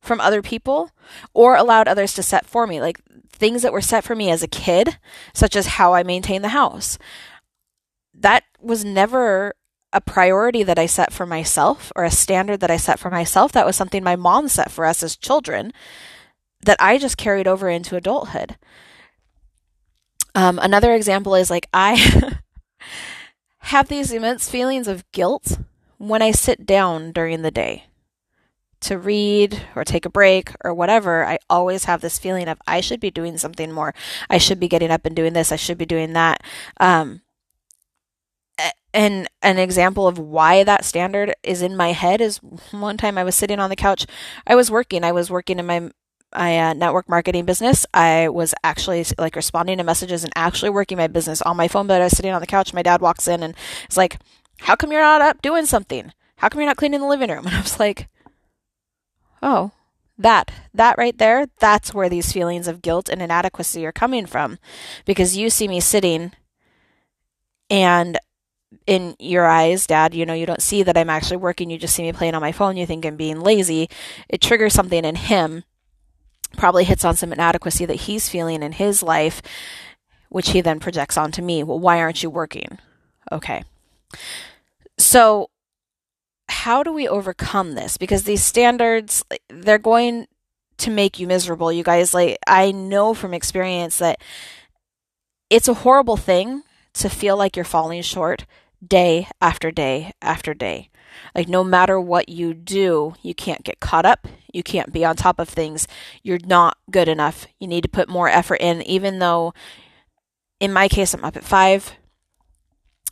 from 0.01 0.21
other 0.21 0.41
people 0.41 0.91
or 1.33 1.55
allowed 1.55 1.87
others 1.87 2.13
to 2.13 2.23
set 2.23 2.45
for 2.45 2.65
me, 2.65 2.81
like 2.81 2.99
things 3.41 3.63
that 3.63 3.73
were 3.73 3.81
set 3.81 4.03
for 4.03 4.15
me 4.15 4.29
as 4.29 4.43
a 4.43 4.47
kid, 4.47 4.99
such 5.33 5.55
as 5.55 5.65
how 5.65 5.95
I 5.95 6.03
maintain 6.03 6.43
the 6.43 6.49
house. 6.49 6.99
That 8.13 8.43
was 8.61 8.85
never 8.85 9.55
a 9.91 9.99
priority 9.99 10.61
that 10.61 10.77
I 10.77 10.85
set 10.85 11.11
for 11.11 11.25
myself 11.25 11.91
or 11.95 12.03
a 12.03 12.11
standard 12.11 12.59
that 12.59 12.69
I 12.69 12.77
set 12.77 12.99
for 12.99 13.09
myself. 13.09 13.51
That 13.51 13.65
was 13.65 13.75
something 13.75 14.03
my 14.03 14.15
mom 14.15 14.47
set 14.47 14.69
for 14.71 14.85
us 14.85 15.01
as 15.01 15.17
children 15.17 15.73
that 16.63 16.77
I 16.79 16.99
just 16.99 17.17
carried 17.17 17.47
over 17.47 17.67
into 17.67 17.95
adulthood. 17.95 18.57
Um, 20.35 20.59
another 20.61 20.93
example 20.93 21.33
is 21.33 21.49
like 21.49 21.67
I 21.73 22.37
have 23.57 23.87
these 23.87 24.11
immense 24.11 24.51
feelings 24.51 24.87
of 24.87 25.11
guilt 25.11 25.57
when 25.97 26.21
I 26.21 26.29
sit 26.29 26.67
down 26.67 27.11
during 27.11 27.41
the 27.41 27.51
day 27.51 27.85
to 28.81 28.97
read 28.97 29.63
or 29.75 29.83
take 29.83 30.05
a 30.05 30.09
break 30.09 30.51
or 30.63 30.73
whatever. 30.73 31.25
I 31.25 31.39
always 31.49 31.85
have 31.85 32.01
this 32.01 32.19
feeling 32.19 32.47
of 32.47 32.59
I 32.67 32.81
should 32.81 32.99
be 32.99 33.11
doing 33.11 33.37
something 33.37 33.71
more. 33.71 33.93
I 34.29 34.37
should 34.37 34.59
be 34.59 34.67
getting 34.67 34.91
up 34.91 35.05
and 35.05 35.15
doing 35.15 35.33
this. 35.33 35.51
I 35.51 35.55
should 35.55 35.77
be 35.77 35.85
doing 35.85 36.13
that. 36.13 36.43
Um, 36.79 37.21
and 38.93 39.27
an 39.41 39.57
example 39.57 40.07
of 40.07 40.19
why 40.19 40.63
that 40.63 40.83
standard 40.83 41.33
is 41.43 41.61
in 41.61 41.77
my 41.77 41.93
head 41.93 42.21
is 42.21 42.37
one 42.71 42.97
time 42.97 43.17
I 43.17 43.23
was 43.23 43.35
sitting 43.35 43.59
on 43.59 43.69
the 43.69 43.75
couch. 43.75 44.05
I 44.45 44.55
was 44.55 44.69
working. 44.69 45.03
I 45.03 45.11
was 45.11 45.31
working 45.31 45.59
in 45.59 45.65
my 45.65 45.91
my 46.33 46.57
uh, 46.57 46.73
network 46.73 47.09
marketing 47.09 47.45
business. 47.45 47.85
I 47.93 48.29
was 48.29 48.53
actually 48.63 49.05
like 49.17 49.35
responding 49.35 49.77
to 49.77 49.83
messages 49.83 50.23
and 50.23 50.31
actually 50.35 50.69
working 50.69 50.97
my 50.97 51.07
business 51.07 51.41
on 51.41 51.57
my 51.57 51.67
phone. 51.67 51.87
But 51.87 52.01
I 52.01 52.05
was 52.05 52.15
sitting 52.15 52.31
on 52.31 52.41
the 52.41 52.47
couch. 52.47 52.73
My 52.73 52.81
dad 52.81 53.01
walks 53.01 53.27
in 53.27 53.43
and 53.43 53.55
it's 53.85 53.97
like, 53.97 54.17
"How 54.59 54.75
come 54.75 54.91
you're 54.91 55.01
not 55.01 55.21
up 55.21 55.41
doing 55.41 55.65
something? 55.65 56.11
How 56.37 56.49
come 56.49 56.59
you're 56.61 56.69
not 56.69 56.77
cleaning 56.77 57.01
the 57.01 57.07
living 57.07 57.29
room?" 57.29 57.45
And 57.47 57.55
I 57.55 57.61
was 57.61 57.79
like, 57.79 58.09
"Oh, 59.41 59.71
that 60.17 60.51
that 60.73 60.97
right 60.97 61.17
there. 61.17 61.47
That's 61.59 61.93
where 61.93 62.09
these 62.09 62.31
feelings 62.31 62.67
of 62.67 62.81
guilt 62.81 63.09
and 63.09 63.21
inadequacy 63.21 63.85
are 63.85 63.91
coming 63.91 64.25
from, 64.25 64.59
because 65.05 65.37
you 65.37 65.49
see 65.49 65.67
me 65.67 65.79
sitting." 65.79 66.31
And 67.69 68.19
in 68.87 69.15
your 69.19 69.45
eyes, 69.45 69.85
dad, 69.85 70.13
you 70.13 70.25
know, 70.25 70.33
you 70.33 70.45
don't 70.45 70.61
see 70.61 70.83
that 70.83 70.97
I'm 70.97 71.09
actually 71.09 71.37
working. 71.37 71.69
You 71.69 71.77
just 71.77 71.95
see 71.95 72.03
me 72.03 72.13
playing 72.13 72.35
on 72.35 72.41
my 72.41 72.51
phone. 72.51 72.77
You 72.77 72.85
think 72.85 73.05
I'm 73.05 73.15
being 73.17 73.39
lazy. 73.41 73.89
It 74.29 74.41
triggers 74.41 74.73
something 74.73 75.05
in 75.05 75.15
him, 75.15 75.63
probably 76.57 76.83
hits 76.83 77.05
on 77.05 77.15
some 77.15 77.33
inadequacy 77.33 77.85
that 77.85 78.01
he's 78.01 78.29
feeling 78.29 78.63
in 78.63 78.73
his 78.73 79.03
life, 79.03 79.41
which 80.29 80.51
he 80.51 80.61
then 80.61 80.79
projects 80.79 81.17
onto 81.17 81.41
me. 81.41 81.63
Well, 81.63 81.79
why 81.79 81.99
aren't 81.99 82.23
you 82.23 82.29
working? 82.29 82.79
Okay. 83.31 83.63
So, 84.97 85.49
how 86.51 86.83
do 86.83 86.91
we 86.91 87.07
overcome 87.07 87.73
this? 87.73 87.97
Because 87.97 88.23
these 88.23 88.43
standards, 88.43 89.23
they're 89.49 89.77
going 89.77 90.27
to 90.79 90.91
make 90.91 91.17
you 91.17 91.25
miserable. 91.25 91.71
You 91.71 91.83
guys, 91.83 92.13
like, 92.13 92.37
I 92.45 92.71
know 92.71 93.13
from 93.13 93.33
experience 93.33 93.99
that 93.99 94.21
it's 95.49 95.69
a 95.69 95.75
horrible 95.75 96.17
thing 96.17 96.63
to 96.95 97.09
feel 97.09 97.37
like 97.37 97.55
you're 97.55 97.63
falling 97.63 98.01
short 98.01 98.45
day 98.85 99.27
after 99.39 99.71
day 99.71 100.11
after 100.21 100.53
day. 100.53 100.89
Like, 101.33 101.47
no 101.47 101.63
matter 101.63 101.99
what 101.99 102.27
you 102.27 102.53
do, 102.53 103.15
you 103.21 103.33
can't 103.33 103.63
get 103.63 103.79
caught 103.79 104.05
up. 104.05 104.27
You 104.51 104.61
can't 104.61 104.91
be 104.91 105.05
on 105.05 105.15
top 105.15 105.39
of 105.39 105.47
things. 105.47 105.87
You're 106.21 106.39
not 106.45 106.77
good 106.89 107.07
enough. 107.07 107.47
You 107.59 107.67
need 107.67 107.83
to 107.83 107.89
put 107.89 108.09
more 108.09 108.27
effort 108.27 108.59
in, 108.59 108.81
even 108.81 109.19
though, 109.19 109.53
in 110.59 110.73
my 110.73 110.89
case, 110.89 111.13
I'm 111.13 111.23
up 111.23 111.37
at 111.37 111.45
five 111.45 111.93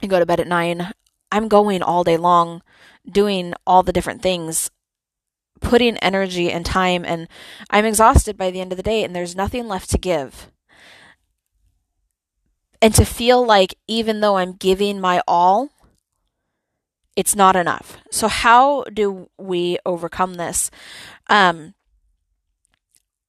and 0.01 0.09
go 0.09 0.19
to 0.19 0.25
bed 0.25 0.41
at 0.41 0.47
nine. 0.47 0.91
I'm 1.31 1.47
going 1.47 1.81
all 1.81 2.03
day 2.03 2.17
long 2.17 2.61
doing 3.09 3.53
all 3.65 3.83
the 3.83 3.93
different 3.93 4.21
things, 4.21 4.69
putting 5.61 5.97
energy 5.97 6.51
and 6.51 6.65
time, 6.65 7.03
and 7.05 7.27
I'm 7.69 7.85
exhausted 7.85 8.37
by 8.37 8.51
the 8.51 8.61
end 8.61 8.71
of 8.71 8.77
the 8.77 8.83
day, 8.83 9.03
and 9.03 9.15
there's 9.15 9.35
nothing 9.35 9.67
left 9.67 9.89
to 9.91 9.97
give 9.97 10.49
and 12.81 12.93
to 12.95 13.05
feel 13.05 13.45
like 13.45 13.75
even 13.87 14.21
though 14.21 14.37
I'm 14.37 14.53
giving 14.53 14.99
my 14.99 15.21
all, 15.27 15.69
it's 17.15 17.35
not 17.35 17.55
enough. 17.55 17.97
So, 18.11 18.27
how 18.27 18.83
do 18.83 19.29
we 19.37 19.77
overcome 19.85 20.35
this? 20.35 20.71
Um, 21.27 21.73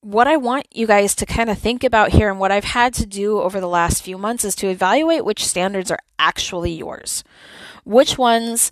what 0.02 0.26
I 0.26 0.36
want 0.36 0.66
you 0.72 0.86
guys 0.86 1.14
to 1.16 1.26
kind 1.26 1.50
of 1.50 1.58
think 1.58 1.84
about 1.84 2.10
here 2.10 2.30
and 2.30 2.38
what 2.40 2.52
I've 2.52 2.64
had 2.64 2.94
to 2.94 3.06
do 3.06 3.40
over 3.40 3.60
the 3.60 3.68
last 3.68 4.02
few 4.02 4.16
months 4.16 4.44
is 4.44 4.54
to 4.56 4.68
evaluate 4.68 5.24
which 5.24 5.44
standards 5.44 5.90
are 5.90 5.98
actually 6.18 6.72
yours. 6.72 7.22
Which 7.84 8.16
ones 8.16 8.70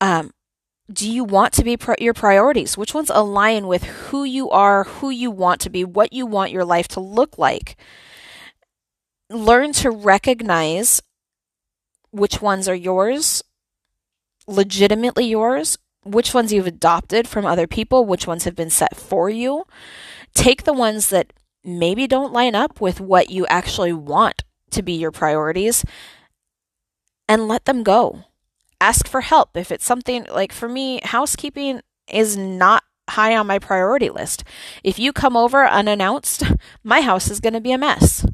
um, 0.00 0.32
do 0.92 1.10
you 1.10 1.24
want 1.24 1.52
to 1.54 1.64
be 1.64 1.78
your 1.98 2.14
priorities? 2.14 2.76
Which 2.76 2.94
ones 2.94 3.10
align 3.12 3.66
with 3.66 3.84
who 3.84 4.24
you 4.24 4.50
are, 4.50 4.84
who 4.84 5.10
you 5.10 5.30
want 5.30 5.60
to 5.62 5.70
be, 5.70 5.84
what 5.84 6.12
you 6.12 6.26
want 6.26 6.50
your 6.50 6.64
life 6.64 6.88
to 6.88 7.00
look 7.00 7.38
like? 7.38 7.76
learn 9.30 9.72
to 9.72 9.90
recognize 9.90 11.00
which 12.10 12.42
ones 12.42 12.68
are 12.68 12.74
yours, 12.74 13.42
legitimately 14.46 15.26
yours, 15.26 15.78
which 16.02 16.34
ones 16.34 16.52
you've 16.52 16.66
adopted 16.66 17.28
from 17.28 17.46
other 17.46 17.66
people, 17.66 18.04
which 18.04 18.26
ones 18.26 18.44
have 18.44 18.56
been 18.56 18.70
set 18.70 18.96
for 18.96 19.30
you. 19.30 19.64
Take 20.34 20.64
the 20.64 20.72
ones 20.72 21.10
that 21.10 21.32
maybe 21.62 22.06
don't 22.06 22.32
line 22.32 22.54
up 22.54 22.80
with 22.80 23.00
what 23.00 23.30
you 23.30 23.46
actually 23.46 23.92
want 23.92 24.42
to 24.70 24.82
be 24.82 24.92
your 24.92 25.10
priorities 25.10 25.84
and 27.28 27.46
let 27.46 27.64
them 27.64 27.82
go. 27.82 28.24
Ask 28.80 29.06
for 29.06 29.20
help. 29.20 29.56
If 29.56 29.70
it's 29.70 29.84
something 29.84 30.26
like 30.32 30.52
for 30.52 30.68
me, 30.68 31.00
housekeeping 31.04 31.82
is 32.10 32.36
not 32.36 32.82
high 33.10 33.36
on 33.36 33.46
my 33.46 33.58
priority 33.58 34.08
list. 34.08 34.44
If 34.82 34.98
you 34.98 35.12
come 35.12 35.36
over 35.36 35.66
unannounced, 35.66 36.44
my 36.84 37.00
house 37.00 37.30
is 37.30 37.40
going 37.40 37.54
to 37.54 37.60
be 37.60 37.72
a 37.72 37.78
mess 37.78 38.24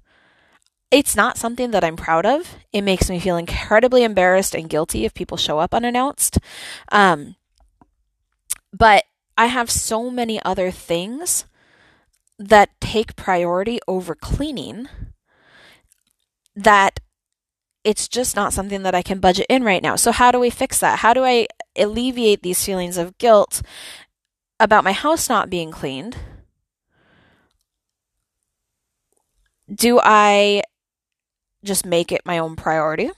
it's 0.91 1.17
not 1.17 1.37
something 1.37 1.73
that 1.73 1.85
I'm 1.85 1.97
proud 1.97 2.25
of. 2.25 2.57
It 2.73 2.83
makes 2.83 3.11
me 3.11 3.19
feel 3.19 3.37
incredibly 3.37 4.05
embarrassed 4.05 4.55
and 4.55 4.71
guilty 4.71 5.05
if 5.05 5.15
people 5.15 5.37
show 5.37 5.59
up 5.59 5.75
unannounced. 5.75 6.39
Um, 6.93 7.37
but 8.73 9.05
I 9.37 9.47
have 9.47 9.71
so 9.71 10.11
many 10.11 10.41
other 10.43 10.71
things 10.71 11.45
that 12.39 12.71
take 12.81 13.17
priority 13.17 13.81
over 13.89 14.15
cleaning 14.15 14.89
that 16.55 17.01
it's 17.87 18.09
just 18.09 18.35
not 18.35 18.53
something 18.53 18.83
that 18.83 18.95
I 18.95 19.03
can 19.03 19.21
budget 19.21 19.47
in 19.49 19.63
right 19.63 19.83
now. 19.83 19.97
So, 19.97 20.11
how 20.13 20.33
do 20.33 20.41
we 20.41 20.51
fix 20.51 20.81
that? 20.81 20.99
How 20.99 21.15
do 21.15 21.25
I 21.25 21.47
alleviate 21.77 22.43
these 22.43 22.65
feelings 22.65 22.97
of 22.99 23.17
guilt 23.19 23.63
about 24.59 24.85
my 24.85 24.93
house 24.93 25.29
not 25.29 25.49
being 25.49 25.71
cleaned? 25.71 26.17
Do 29.73 30.01
I 30.03 30.63
just 31.67 31.85
make 31.85 32.13
it 32.13 32.23
my 32.25 32.39
own 32.39 32.57
priority. 32.57 33.11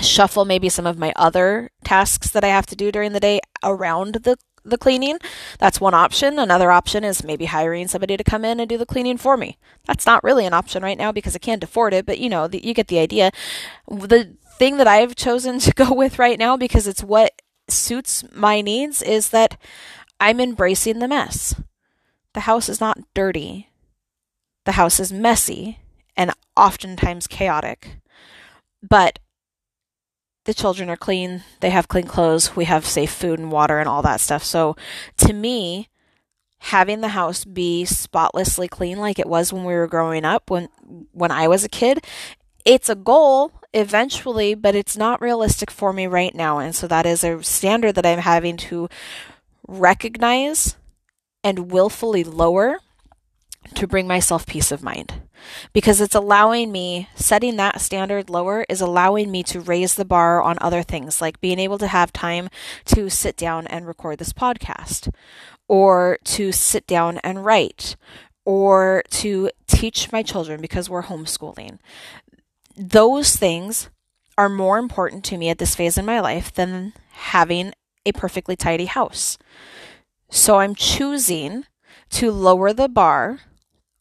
Shuffle 0.00 0.44
maybe 0.44 0.68
some 0.68 0.86
of 0.86 0.98
my 0.98 1.12
other 1.14 1.70
tasks 1.84 2.30
that 2.30 2.42
I 2.42 2.48
have 2.48 2.66
to 2.66 2.76
do 2.76 2.90
during 2.90 3.12
the 3.12 3.20
day 3.20 3.40
around 3.62 4.14
the 4.14 4.36
the 4.64 4.78
cleaning. 4.78 5.18
That's 5.58 5.80
one 5.80 5.94
option. 5.94 6.38
Another 6.38 6.70
option 6.70 7.04
is 7.04 7.24
maybe 7.24 7.46
hiring 7.46 7.88
somebody 7.88 8.16
to 8.16 8.24
come 8.24 8.44
in 8.44 8.60
and 8.60 8.68
do 8.68 8.78
the 8.78 8.86
cleaning 8.86 9.18
for 9.18 9.36
me. 9.36 9.58
That's 9.86 10.06
not 10.06 10.24
really 10.24 10.46
an 10.46 10.54
option 10.54 10.82
right 10.82 10.98
now 10.98 11.12
because 11.12 11.36
I 11.36 11.38
can't 11.38 11.64
afford 11.64 11.94
it, 11.94 12.06
but 12.06 12.18
you 12.18 12.28
know, 12.28 12.48
the, 12.48 12.64
you 12.64 12.74
get 12.74 12.88
the 12.88 12.98
idea. 12.98 13.30
The 13.88 14.36
thing 14.58 14.76
that 14.78 14.88
I've 14.88 15.16
chosen 15.16 15.58
to 15.60 15.72
go 15.72 15.92
with 15.92 16.18
right 16.18 16.38
now 16.38 16.56
because 16.56 16.86
it's 16.86 17.02
what 17.02 17.42
suits 17.68 18.24
my 18.32 18.60
needs 18.60 19.02
is 19.02 19.30
that 19.30 19.58
I'm 20.20 20.40
embracing 20.40 20.98
the 20.98 21.08
mess. 21.08 21.54
The 22.32 22.40
house 22.40 22.68
is 22.68 22.80
not 22.80 22.98
dirty. 23.14 23.70
The 24.64 24.72
house 24.72 24.98
is 24.98 25.12
messy 25.12 25.78
and 26.16 26.32
oftentimes 26.56 27.26
chaotic. 27.26 27.98
But 28.82 29.18
the 30.44 30.54
children 30.54 30.90
are 30.90 30.96
clean, 30.96 31.42
they 31.60 31.70
have 31.70 31.88
clean 31.88 32.06
clothes, 32.06 32.54
we 32.54 32.64
have 32.66 32.86
safe 32.86 33.10
food 33.12 33.38
and 33.38 33.50
water 33.50 33.78
and 33.78 33.88
all 33.88 34.02
that 34.02 34.20
stuff. 34.20 34.44
So 34.44 34.76
to 35.18 35.32
me, 35.32 35.88
having 36.58 37.00
the 37.00 37.08
house 37.08 37.44
be 37.44 37.84
spotlessly 37.84 38.68
clean 38.68 38.98
like 38.98 39.18
it 39.18 39.28
was 39.28 39.52
when 39.52 39.64
we 39.64 39.74
were 39.74 39.86
growing 39.86 40.24
up 40.24 40.50
when 40.50 40.68
when 41.12 41.30
I 41.30 41.48
was 41.48 41.64
a 41.64 41.68
kid, 41.68 42.04
it's 42.64 42.88
a 42.88 42.94
goal 42.94 43.52
eventually, 43.74 44.54
but 44.54 44.74
it's 44.74 44.96
not 44.96 45.20
realistic 45.20 45.70
for 45.70 45.92
me 45.92 46.06
right 46.06 46.34
now. 46.34 46.58
And 46.58 46.74
so 46.74 46.86
that 46.86 47.06
is 47.06 47.24
a 47.24 47.42
standard 47.42 47.96
that 47.96 48.06
I'm 48.06 48.20
having 48.20 48.56
to 48.68 48.88
recognize 49.66 50.76
and 51.42 51.70
willfully 51.70 52.24
lower 52.24 52.78
to 53.74 53.86
bring 53.86 54.06
myself 54.06 54.46
peace 54.46 54.70
of 54.70 54.82
mind 54.82 55.14
because 55.72 56.00
it's 56.00 56.14
allowing 56.14 56.70
me 56.72 57.08
setting 57.14 57.56
that 57.56 57.80
standard 57.80 58.30
lower 58.30 58.64
is 58.68 58.80
allowing 58.80 59.30
me 59.30 59.42
to 59.42 59.60
raise 59.60 59.94
the 59.94 60.04
bar 60.04 60.42
on 60.42 60.56
other 60.60 60.82
things 60.82 61.20
like 61.20 61.40
being 61.40 61.58
able 61.58 61.78
to 61.78 61.86
have 61.86 62.12
time 62.12 62.48
to 62.84 63.08
sit 63.08 63.36
down 63.36 63.66
and 63.66 63.86
record 63.86 64.18
this 64.18 64.32
podcast 64.32 65.12
or 65.68 66.18
to 66.24 66.52
sit 66.52 66.86
down 66.86 67.18
and 67.18 67.44
write 67.44 67.96
or 68.44 69.02
to 69.10 69.50
teach 69.66 70.12
my 70.12 70.22
children 70.22 70.60
because 70.60 70.90
we're 70.90 71.04
homeschooling 71.04 71.78
those 72.76 73.36
things 73.36 73.90
are 74.36 74.48
more 74.48 74.78
important 74.78 75.24
to 75.24 75.36
me 75.36 75.48
at 75.48 75.58
this 75.58 75.74
phase 75.74 75.96
in 75.96 76.04
my 76.04 76.20
life 76.20 76.52
than 76.52 76.92
having 77.12 77.72
a 78.04 78.12
perfectly 78.12 78.56
tidy 78.56 78.86
house. 78.86 79.38
So 80.30 80.58
I'm 80.58 80.74
choosing 80.74 81.64
to 82.10 82.30
lower 82.30 82.72
the 82.72 82.88
bar 82.88 83.40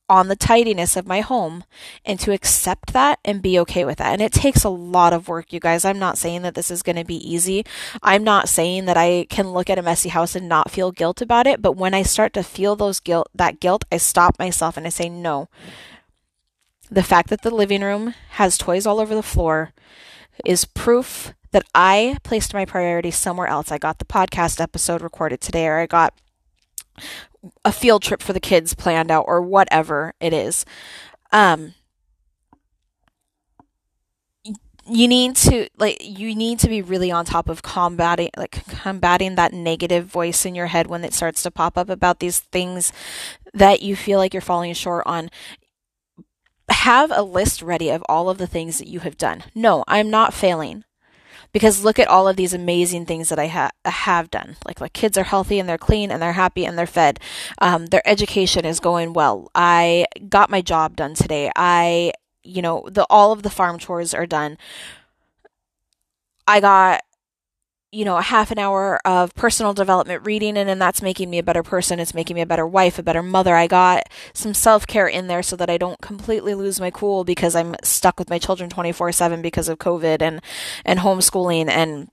on 0.10 0.28
the 0.28 0.36
tidiness 0.36 0.98
of 0.98 1.08
my 1.08 1.22
home 1.22 1.64
and 2.06 2.20
to 2.20 2.32
accept 2.32 2.94
that 2.94 3.20
and 3.24 3.42
be 3.42 3.58
okay 3.60 3.86
with 3.86 3.98
that. 3.98 4.14
And 4.14 4.22
it 4.22 4.34
takes 4.34 4.64
a 4.64 4.70
lot 4.70 5.14
of 5.14 5.28
work, 5.28 5.54
you 5.54 5.60
guys. 5.60 5.86
I'm 5.86 6.00
not 6.00 6.18
saying 6.18 6.42
that 6.42 6.56
this 6.56 6.70
is 6.70 6.84
going 6.84 6.98
to 6.98 7.06
be 7.06 7.16
easy. 7.16 7.66
I'm 8.02 8.24
not 8.24 8.50
saying 8.50 8.86
that 8.86 8.98
I 8.98 9.26
can 9.30 9.52
look 9.52 9.70
at 9.70 9.80
a 9.80 9.84
messy 9.84 10.10
house 10.10 10.36
and 10.36 10.50
not 10.50 10.72
feel 10.72 10.92
guilt 10.92 11.22
about 11.22 11.48
it, 11.48 11.62
but 11.62 11.78
when 11.78 11.94
I 11.94 12.04
start 12.04 12.34
to 12.34 12.44
feel 12.44 12.76
those 12.76 13.00
guilt 13.00 13.30
that 13.34 13.60
guilt, 13.60 13.86
I 13.92 13.98
stop 13.98 14.38
myself 14.38 14.78
and 14.78 14.86
I 14.86 14.90
say 14.90 15.10
no. 15.10 15.50
The 16.92 17.04
fact 17.04 17.30
that 17.30 17.42
the 17.42 17.50
living 17.50 17.82
room 17.82 18.14
has 18.32 18.58
toys 18.58 18.86
all 18.86 19.00
over 19.00 19.16
the 19.16 19.24
floor 19.24 19.72
is 20.46 20.66
proof 20.66 21.34
that 21.52 21.66
I 21.74 22.18
placed 22.24 22.54
my 22.54 22.66
priorities 22.66 23.16
somewhere 23.16 23.48
else. 23.48 23.72
I 23.72 23.78
got 23.78 24.00
the 24.00 24.06
podcast 24.06 24.60
episode 24.60 25.02
recorded 25.02 25.40
today, 25.40 25.68
or 25.68 25.78
I 25.78 25.86
got 25.86 26.14
a 27.66 27.72
field 27.72 28.02
trip 28.04 28.22
for 28.22 28.34
the 28.34 28.40
kids 28.40 28.74
planned 28.74 29.12
out, 29.12 29.26
or 29.28 29.42
whatever 29.42 30.14
it 30.20 30.34
is. 30.34 30.66
Um, 31.32 31.74
you 34.86 35.08
need 35.08 35.36
to 35.36 35.68
like 35.78 35.98
you 36.02 36.36
need 36.36 36.60
to 36.60 36.68
be 36.68 36.82
really 36.82 37.10
on 37.10 37.24
top 37.24 37.48
of 37.48 37.62
combating 37.62 38.30
like 38.36 38.66
combating 38.68 39.36
that 39.36 39.54
negative 39.54 40.06
voice 40.06 40.46
in 40.46 40.56
your 40.56 40.68
head 40.68 40.88
when 40.88 41.04
it 41.06 41.14
starts 41.14 41.42
to 41.44 41.52
pop 41.52 41.78
up 41.78 41.90
about 41.90 42.20
these 42.20 42.40
things 42.40 42.92
that 43.54 43.82
you 43.82 43.96
feel 43.96 44.20
like 44.20 44.34
you're 44.34 44.42
falling 44.42 44.74
short 44.74 45.04
on 45.06 45.30
have 46.70 47.12
a 47.14 47.24
list 47.24 47.62
ready 47.62 47.90
of 47.90 48.04
all 48.10 48.30
of 48.30 48.38
the 48.38 48.48
things 48.48 48.78
that 48.78 48.88
you 48.88 49.00
have 49.02 49.18
done. 49.18 49.44
No, 49.56 49.84
I'm 49.88 50.10
not 50.10 50.34
failing. 50.34 50.84
Because 51.54 51.84
look 51.84 52.00
at 52.00 52.08
all 52.08 52.28
of 52.28 52.36
these 52.36 52.54
amazing 52.54 53.06
things 53.06 53.30
that 53.30 53.40
I 53.40 53.48
ha- 53.48 53.72
have 53.86 54.32
done. 54.32 54.58
Like, 54.66 54.82
my 54.82 54.90
kids 54.90 55.18
are 55.18 55.24
healthy 55.24 55.60
and 55.60 55.70
they're 55.70 55.78
clean 55.78 56.12
and 56.12 56.22
they're 56.22 56.34
happy 56.34 56.66
and 56.66 56.78
they're 56.78 56.88
fed. 56.88 57.20
Um, 57.60 57.86
their 57.86 58.02
education 58.06 58.66
is 58.66 58.80
going 58.80 59.14
well. 59.14 59.50
I 59.54 60.08
got 60.28 60.50
my 60.50 60.62
job 60.62 60.96
done 60.96 61.14
today. 61.14 61.52
I, 61.56 62.14
you 62.44 62.62
know, 62.62 62.84
the 62.92 63.06
all 63.10 63.32
of 63.32 63.44
the 63.44 63.52
farm 63.52 63.78
chores 63.78 64.14
are 64.14 64.26
done. 64.26 64.58
I 66.48 66.60
got 66.60 67.04
you 67.94 68.04
know, 68.04 68.18
a 68.18 68.22
half 68.22 68.50
an 68.50 68.58
hour 68.58 69.00
of 69.06 69.36
personal 69.36 69.74
development 69.74 70.26
reading, 70.26 70.58
and 70.58 70.68
then 70.68 70.80
that's 70.80 71.02
making 71.02 71.30
me 71.30 71.38
a 71.38 71.44
better 71.44 71.62
person. 71.62 72.00
It's 72.00 72.14
making 72.14 72.36
me 72.36 72.42
a 72.42 72.46
better 72.46 72.66
wife, 72.66 72.98
a 72.98 73.04
better 73.04 73.22
mother. 73.22 73.56
I 73.56 73.68
got 73.68 74.10
some 74.34 74.54
self 74.54 74.88
care 74.88 75.08
in 75.08 75.28
there 75.28 75.44
so 75.44 75.56
that 75.56 75.70
I 75.70 75.78
don't 75.78 76.02
completely 76.02 76.56
lose 76.56 76.80
my 76.80 76.90
cool 76.90 77.24
because 77.24 77.56
I'm 77.56 77.76
stuck 77.84 78.18
with 78.18 78.30
my 78.30 78.40
children 78.40 78.70
24 78.70 79.12
7 79.12 79.42
because 79.42 79.70
of 79.70 79.78
COVID 79.78 80.22
and, 80.22 80.42
and 80.84 81.00
homeschooling 81.00 81.70
and 81.70 82.10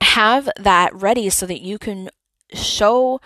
have 0.00 0.48
that 0.56 0.92
ready 0.94 1.30
so 1.30 1.46
that 1.46 1.60
you 1.60 1.78
can 1.78 2.10
show 2.52 3.20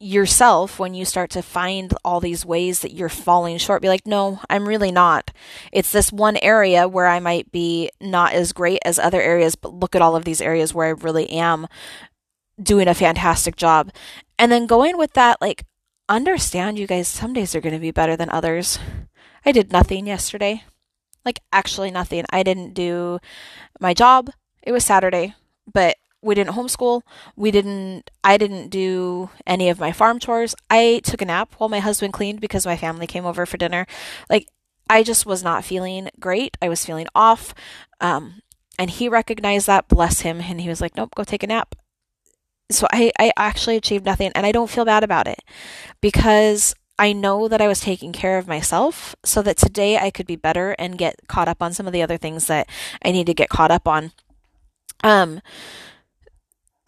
yourself 0.00 0.78
when 0.78 0.94
you 0.94 1.04
start 1.04 1.28
to 1.30 1.42
find 1.42 1.92
all 2.04 2.20
these 2.20 2.46
ways 2.46 2.80
that 2.80 2.92
you're 2.92 3.08
falling 3.08 3.58
short. 3.58 3.82
Be 3.82 3.88
like 3.88 4.06
no 4.06 4.40
i'm 4.48 4.68
really 4.68 4.92
not. 4.92 5.32
It's 5.72 5.90
this 5.90 6.12
one 6.12 6.36
area 6.36 6.86
where 6.86 7.08
i 7.08 7.18
might 7.18 7.50
be 7.50 7.90
not 8.00 8.32
as 8.32 8.52
great 8.52 8.78
as 8.84 8.98
other 8.98 9.20
areas 9.20 9.56
but 9.56 9.74
look 9.74 9.96
at 9.96 10.02
all 10.02 10.14
of 10.14 10.24
these 10.24 10.40
areas 10.40 10.72
where 10.72 10.86
i 10.86 10.90
really 10.90 11.28
am 11.30 11.66
doing 12.62 12.88
a 12.88 12.94
fantastic 12.94 13.56
job. 13.56 13.90
And 14.38 14.52
then 14.52 14.66
going 14.66 14.96
with 14.96 15.14
that 15.14 15.40
like 15.40 15.64
understand 16.08 16.78
you 16.78 16.86
guys 16.86 17.08
some 17.08 17.32
days 17.32 17.54
are 17.54 17.60
going 17.60 17.74
to 17.74 17.80
be 17.80 17.90
better 17.90 18.16
than 18.16 18.30
others. 18.30 18.78
I 19.44 19.52
did 19.52 19.72
nothing 19.72 20.06
yesterday. 20.06 20.62
Like 21.24 21.40
actually 21.52 21.90
nothing. 21.90 22.24
I 22.30 22.42
didn't 22.44 22.74
do 22.74 23.18
my 23.80 23.94
job. 23.94 24.30
It 24.62 24.70
was 24.70 24.84
saturday 24.84 25.34
but 25.72 25.96
we 26.22 26.34
didn't 26.34 26.54
homeschool. 26.54 27.02
We 27.36 27.50
didn't, 27.50 28.10
I 28.24 28.36
didn't 28.36 28.68
do 28.68 29.30
any 29.46 29.68
of 29.68 29.78
my 29.78 29.92
farm 29.92 30.18
chores. 30.18 30.54
I 30.68 31.00
took 31.04 31.22
a 31.22 31.26
nap 31.26 31.54
while 31.58 31.68
my 31.68 31.78
husband 31.80 32.12
cleaned 32.12 32.40
because 32.40 32.66
my 32.66 32.76
family 32.76 33.06
came 33.06 33.24
over 33.24 33.46
for 33.46 33.56
dinner. 33.56 33.86
Like, 34.28 34.48
I 34.90 35.02
just 35.02 35.26
was 35.26 35.42
not 35.42 35.64
feeling 35.64 36.08
great. 36.18 36.56
I 36.60 36.68
was 36.68 36.84
feeling 36.84 37.06
off. 37.14 37.54
Um, 38.00 38.42
and 38.78 38.90
he 38.90 39.08
recognized 39.08 39.66
that, 39.66 39.88
bless 39.88 40.20
him. 40.20 40.40
And 40.40 40.60
he 40.60 40.68
was 40.68 40.80
like, 40.80 40.96
nope, 40.96 41.14
go 41.14 41.24
take 41.24 41.42
a 41.42 41.46
nap. 41.46 41.74
So 42.70 42.86
I, 42.92 43.12
I 43.18 43.32
actually 43.36 43.76
achieved 43.76 44.04
nothing 44.04 44.30
and 44.34 44.44
I 44.44 44.52
don't 44.52 44.70
feel 44.70 44.84
bad 44.84 45.02
about 45.02 45.26
it 45.26 45.40
because 46.00 46.74
I 46.98 47.12
know 47.12 47.48
that 47.48 47.62
I 47.62 47.68
was 47.68 47.80
taking 47.80 48.12
care 48.12 48.38
of 48.38 48.48
myself 48.48 49.14
so 49.24 49.40
that 49.42 49.56
today 49.56 49.96
I 49.96 50.10
could 50.10 50.26
be 50.26 50.36
better 50.36 50.72
and 50.78 50.98
get 50.98 51.16
caught 51.28 51.48
up 51.48 51.62
on 51.62 51.72
some 51.72 51.86
of 51.86 51.92
the 51.92 52.02
other 52.02 52.18
things 52.18 52.46
that 52.48 52.68
I 53.02 53.12
need 53.12 53.26
to 53.26 53.34
get 53.34 53.48
caught 53.48 53.70
up 53.70 53.86
on. 53.86 54.12
Um, 55.04 55.40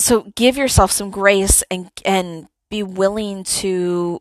so 0.00 0.32
give 0.34 0.56
yourself 0.56 0.90
some 0.90 1.10
grace 1.10 1.62
and 1.70 1.90
and 2.04 2.48
be 2.70 2.82
willing 2.82 3.44
to 3.44 4.18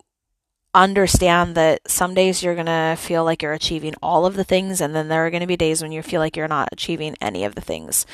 understand 0.73 1.55
that 1.55 1.81
some 1.89 2.13
days 2.13 2.43
you're 2.43 2.53
going 2.53 2.65
to 2.67 2.95
feel 2.97 3.23
like 3.23 3.41
you're 3.41 3.53
achieving 3.53 3.95
all 4.03 4.25
of 4.25 4.35
the 4.35 4.43
things 4.43 4.81
and 4.81 4.93
then 4.93 5.07
there 5.07 5.25
are 5.25 5.31
going 5.31 5.41
to 5.41 5.47
be 5.47 5.57
days 5.57 5.81
when 5.81 5.91
you 5.91 6.01
feel 6.03 6.19
like 6.19 6.37
you're 6.37 6.47
not 6.47 6.69
achieving 6.71 7.15
any 7.19 7.43
of 7.43 7.55
the 7.55 7.61
things. 7.61 8.05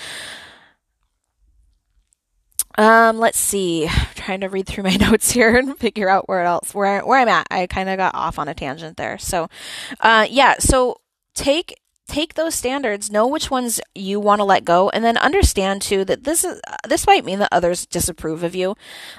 Um, 2.78 3.18
let's 3.20 3.40
see. 3.40 3.88
I'm 3.90 4.08
trying 4.16 4.42
to 4.42 4.50
read 4.50 4.68
through 4.68 4.84
my 4.84 4.96
notes 5.00 5.32
here 5.32 5.58
and 5.58 5.78
figure 5.78 6.10
out 6.10 6.30
where 6.30 6.42
else 6.42 6.74
where 6.74 7.06
where 7.06 7.20
I'm 7.20 7.28
at. 7.28 7.48
I 7.52 7.68
kind 7.68 7.90
of 7.90 7.98
got 7.98 8.16
off 8.16 8.40
on 8.40 8.48
a 8.48 8.54
tangent 8.54 8.98
there. 8.98 9.18
So, 9.18 9.50
uh 10.00 10.28
yeah, 10.30 10.56
so 10.60 10.98
take 11.34 11.76
take 12.08 12.36
those 12.36 12.56
standards, 12.56 13.12
know 13.12 13.28
which 13.28 13.50
ones 13.50 13.82
you 13.94 14.20
want 14.20 14.40
to 14.40 14.46
let 14.46 14.64
go, 14.66 14.90
and 14.90 15.04
then 15.04 15.18
understand 15.18 15.82
too 15.82 16.06
that 16.06 16.24
this 16.24 16.44
is 16.44 16.62
this 16.88 17.08
might 17.08 17.26
mean 17.26 17.40
that 17.40 17.50
others 17.52 17.86
disapprove 17.86 18.44
of 18.44 18.56
you. 18.56 18.76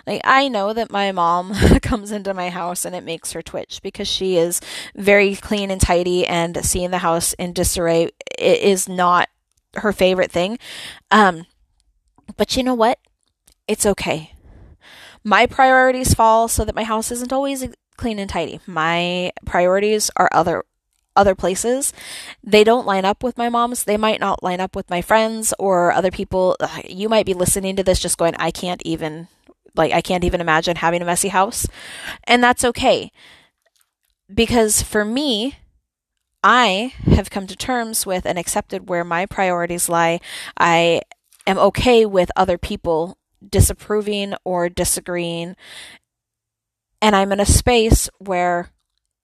Like 0.07 0.21
I 0.25 0.49
know 0.49 0.73
that 0.73 0.91
my 0.91 1.13
mom 1.13 1.55
comes 1.83 2.13
into 2.13 2.35
my 2.35 2.51
house 2.51 2.85
and 2.85 2.95
it 2.95 3.05
makes 3.05 3.33
her 3.33 3.43
twitch 3.43 3.81
because 3.83 4.09
she 4.09 4.37
is 4.37 4.61
very 4.95 5.35
clean 5.37 5.71
and 5.71 5.81
tidy, 5.81 6.27
and 6.27 6.65
seeing 6.65 6.91
the 6.91 6.99
house 6.99 7.33
in 7.35 7.53
disarray 7.53 8.11
is 8.39 8.89
not 8.89 9.29
her 9.75 9.93
favorite 9.93 10.31
thing. 10.31 10.59
Um, 11.11 11.47
but 12.37 12.57
you 12.57 12.63
know 12.63 12.75
what? 12.75 12.99
It's 13.69 13.87
okay. 13.87 14.33
My 15.25 15.47
priorities 15.47 16.15
fall 16.15 16.47
so 16.47 16.65
that 16.65 16.77
my 16.77 16.85
house 16.85 17.11
isn't 17.11 17.33
always 17.33 17.67
clean 17.97 18.19
and 18.19 18.31
tidy. 18.31 18.61
My 18.67 19.33
priorities 19.45 20.11
are 20.17 20.29
other 20.33 20.65
other 21.17 21.35
places, 21.35 21.93
they 22.43 22.65
don't 22.65 22.87
line 22.87 23.05
up 23.05 23.23
with 23.23 23.39
my 23.39 23.49
mom's. 23.49 23.85
They 23.85 23.97
might 23.97 24.21
not 24.21 24.43
line 24.43 24.61
up 24.61 24.77
with 24.77 24.91
my 24.91 25.03
friends 25.03 25.53
or 25.59 25.93
other 25.93 26.11
people. 26.11 26.57
You 26.89 27.09
might 27.09 27.27
be 27.27 27.35
listening 27.35 27.77
to 27.77 27.83
this 27.83 28.01
just 28.01 28.19
going, 28.19 28.35
I 28.37 28.51
can't 28.51 28.83
even, 28.85 29.29
like, 29.75 29.93
I 29.93 30.01
can't 30.01 30.25
even 30.25 30.41
imagine 30.41 30.77
having 30.77 31.03
a 31.03 31.07
messy 31.07 31.29
house. 31.29 31.67
And 32.25 32.43
that's 32.43 32.65
okay. 32.65 33.11
Because 34.33 34.83
for 34.83 35.05
me, 35.05 35.57
I 36.43 36.93
have 37.07 37.31
come 37.31 37.47
to 37.49 37.57
terms 37.57 38.07
with 38.07 38.27
and 38.27 38.39
accepted 38.39 38.89
where 38.89 39.05
my 39.05 39.27
priorities 39.27 39.89
lie. 39.89 40.21
I 40.57 41.03
am 41.47 41.59
okay 41.59 42.07
with 42.07 42.31
other 42.37 42.59
people 42.59 43.19
disapproving 43.47 44.35
or 44.45 44.69
disagreeing. 44.69 45.57
And 47.03 47.15
I'm 47.15 47.33
in 47.33 47.41
a 47.41 47.47
space 47.47 48.09
where 48.19 48.71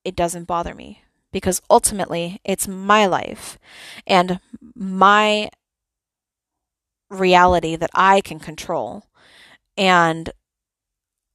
it 0.05 0.17
doesn't 0.17 0.45
bother 0.45 0.75
me 0.75 1.03
because 1.33 1.63
ultimately 1.71 2.41
it's 2.45 2.69
my 2.69 3.07
life 3.07 3.59
and 4.07 4.41
my 4.75 5.49
reality 7.11 7.77
that 7.77 7.91
I 7.95 8.21
can 8.21 8.39
control. 8.39 9.05
And 9.77 10.31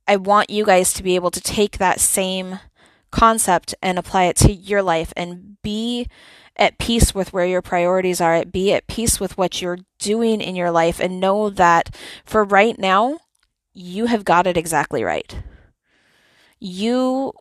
I 0.07 0.15
want 0.15 0.49
you 0.49 0.65
guys 0.65 0.93
to 0.93 1.03
be 1.03 1.15
able 1.15 1.31
to 1.31 1.41
take 1.41 1.77
that 1.77 1.99
same 1.99 2.59
concept 3.11 3.75
and 3.81 3.97
apply 3.97 4.25
it 4.25 4.35
to 4.37 4.53
your 4.53 4.81
life 4.81 5.11
and 5.15 5.57
be 5.61 6.07
at 6.55 6.77
peace 6.77 7.13
with 7.13 7.33
where 7.33 7.45
your 7.45 7.61
priorities 7.61 8.19
are, 8.19 8.43
be 8.45 8.73
at 8.73 8.87
peace 8.87 9.19
with 9.19 9.37
what 9.37 9.61
you're 9.61 9.79
doing 9.99 10.41
in 10.41 10.55
your 10.55 10.71
life, 10.71 10.99
and 10.99 11.19
know 11.19 11.49
that 11.49 11.95
for 12.25 12.43
right 12.43 12.77
now, 12.79 13.19
you 13.73 14.07
have 14.07 14.25
got 14.25 14.47
it 14.47 14.57
exactly 14.57 15.03
right. 15.03 15.37
You 16.59 17.33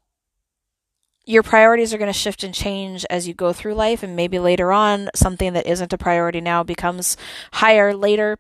your 1.27 1.43
priorities 1.43 1.93
are 1.93 1.99
going 1.99 2.13
to 2.13 2.19
shift 2.19 2.45
and 2.45 2.55
change 2.55 3.05
as 3.11 3.27
you 3.27 3.35
go 3.35 3.53
through 3.53 3.75
life 3.75 4.03
and 4.03 4.15
maybe 4.15 4.39
later 4.39 4.73
on 4.73 5.11
something 5.15 5.53
that 5.53 5.67
isn't 5.67 5.93
a 5.93 5.99
priority 5.99 6.41
now 6.41 6.63
becomes 6.63 7.17
higher 7.55 7.93
later 7.95 8.39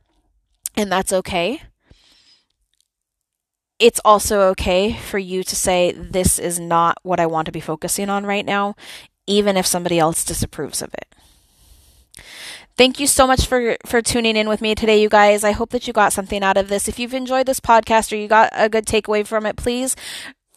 and 0.76 0.90
that's 0.90 1.12
okay 1.12 1.60
it's 3.78 4.00
also 4.04 4.42
okay 4.42 4.94
for 4.94 5.18
you 5.18 5.42
to 5.42 5.54
say 5.54 5.92
this 5.92 6.38
is 6.38 6.58
not 6.58 6.96
what 7.02 7.20
i 7.20 7.26
want 7.26 7.46
to 7.46 7.52
be 7.52 7.60
focusing 7.60 8.08
on 8.08 8.24
right 8.24 8.46
now 8.46 8.74
even 9.26 9.56
if 9.56 9.66
somebody 9.66 9.98
else 9.98 10.24
disapproves 10.24 10.80
of 10.80 10.94
it 10.94 11.06
Thank 12.78 13.00
you 13.00 13.06
so 13.06 13.26
much 13.26 13.46
for 13.46 13.78
for 13.86 14.02
tuning 14.02 14.36
in 14.36 14.50
with 14.50 14.60
me 14.60 14.74
today, 14.74 15.00
you 15.00 15.08
guys. 15.08 15.44
I 15.44 15.52
hope 15.52 15.70
that 15.70 15.86
you 15.86 15.94
got 15.94 16.12
something 16.12 16.42
out 16.42 16.58
of 16.58 16.68
this. 16.68 16.88
If 16.88 16.98
you've 16.98 17.14
enjoyed 17.14 17.46
this 17.46 17.58
podcast 17.58 18.12
or 18.12 18.16
you 18.16 18.28
got 18.28 18.50
a 18.52 18.68
good 18.68 18.84
takeaway 18.84 19.26
from 19.26 19.46
it, 19.46 19.56
please 19.56 19.96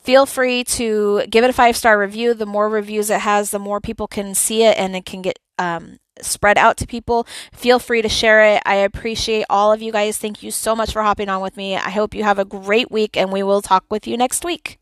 feel 0.01 0.25
free 0.25 0.63
to 0.63 1.23
give 1.29 1.43
it 1.43 1.49
a 1.49 1.53
five 1.53 1.75
star 1.75 1.99
review. 1.99 2.33
The 2.33 2.45
more 2.45 2.69
reviews 2.69 3.09
it 3.09 3.21
has, 3.21 3.51
the 3.51 3.59
more 3.59 3.79
people 3.79 4.07
can 4.07 4.35
see 4.35 4.63
it 4.63 4.77
and 4.77 4.95
it 4.95 5.05
can 5.05 5.21
get 5.21 5.39
um, 5.57 5.99
spread 6.21 6.57
out 6.57 6.77
to 6.77 6.87
people. 6.87 7.27
Feel 7.53 7.79
free 7.79 8.01
to 8.01 8.09
share 8.09 8.55
it. 8.55 8.61
I 8.65 8.75
appreciate 8.75 9.45
all 9.49 9.71
of 9.71 9.81
you 9.81 9.91
guys. 9.91 10.17
Thank 10.17 10.43
you 10.43 10.51
so 10.51 10.75
much 10.75 10.91
for 10.91 11.03
hopping 11.03 11.29
on 11.29 11.41
with 11.41 11.57
me. 11.57 11.75
I 11.75 11.89
hope 11.89 12.13
you 12.13 12.23
have 12.23 12.39
a 12.39 12.45
great 12.45 12.91
week 12.91 13.17
and 13.17 13.31
we 13.31 13.43
will 13.43 13.61
talk 13.61 13.85
with 13.89 14.07
you 14.07 14.17
next 14.17 14.43
week. 14.43 14.79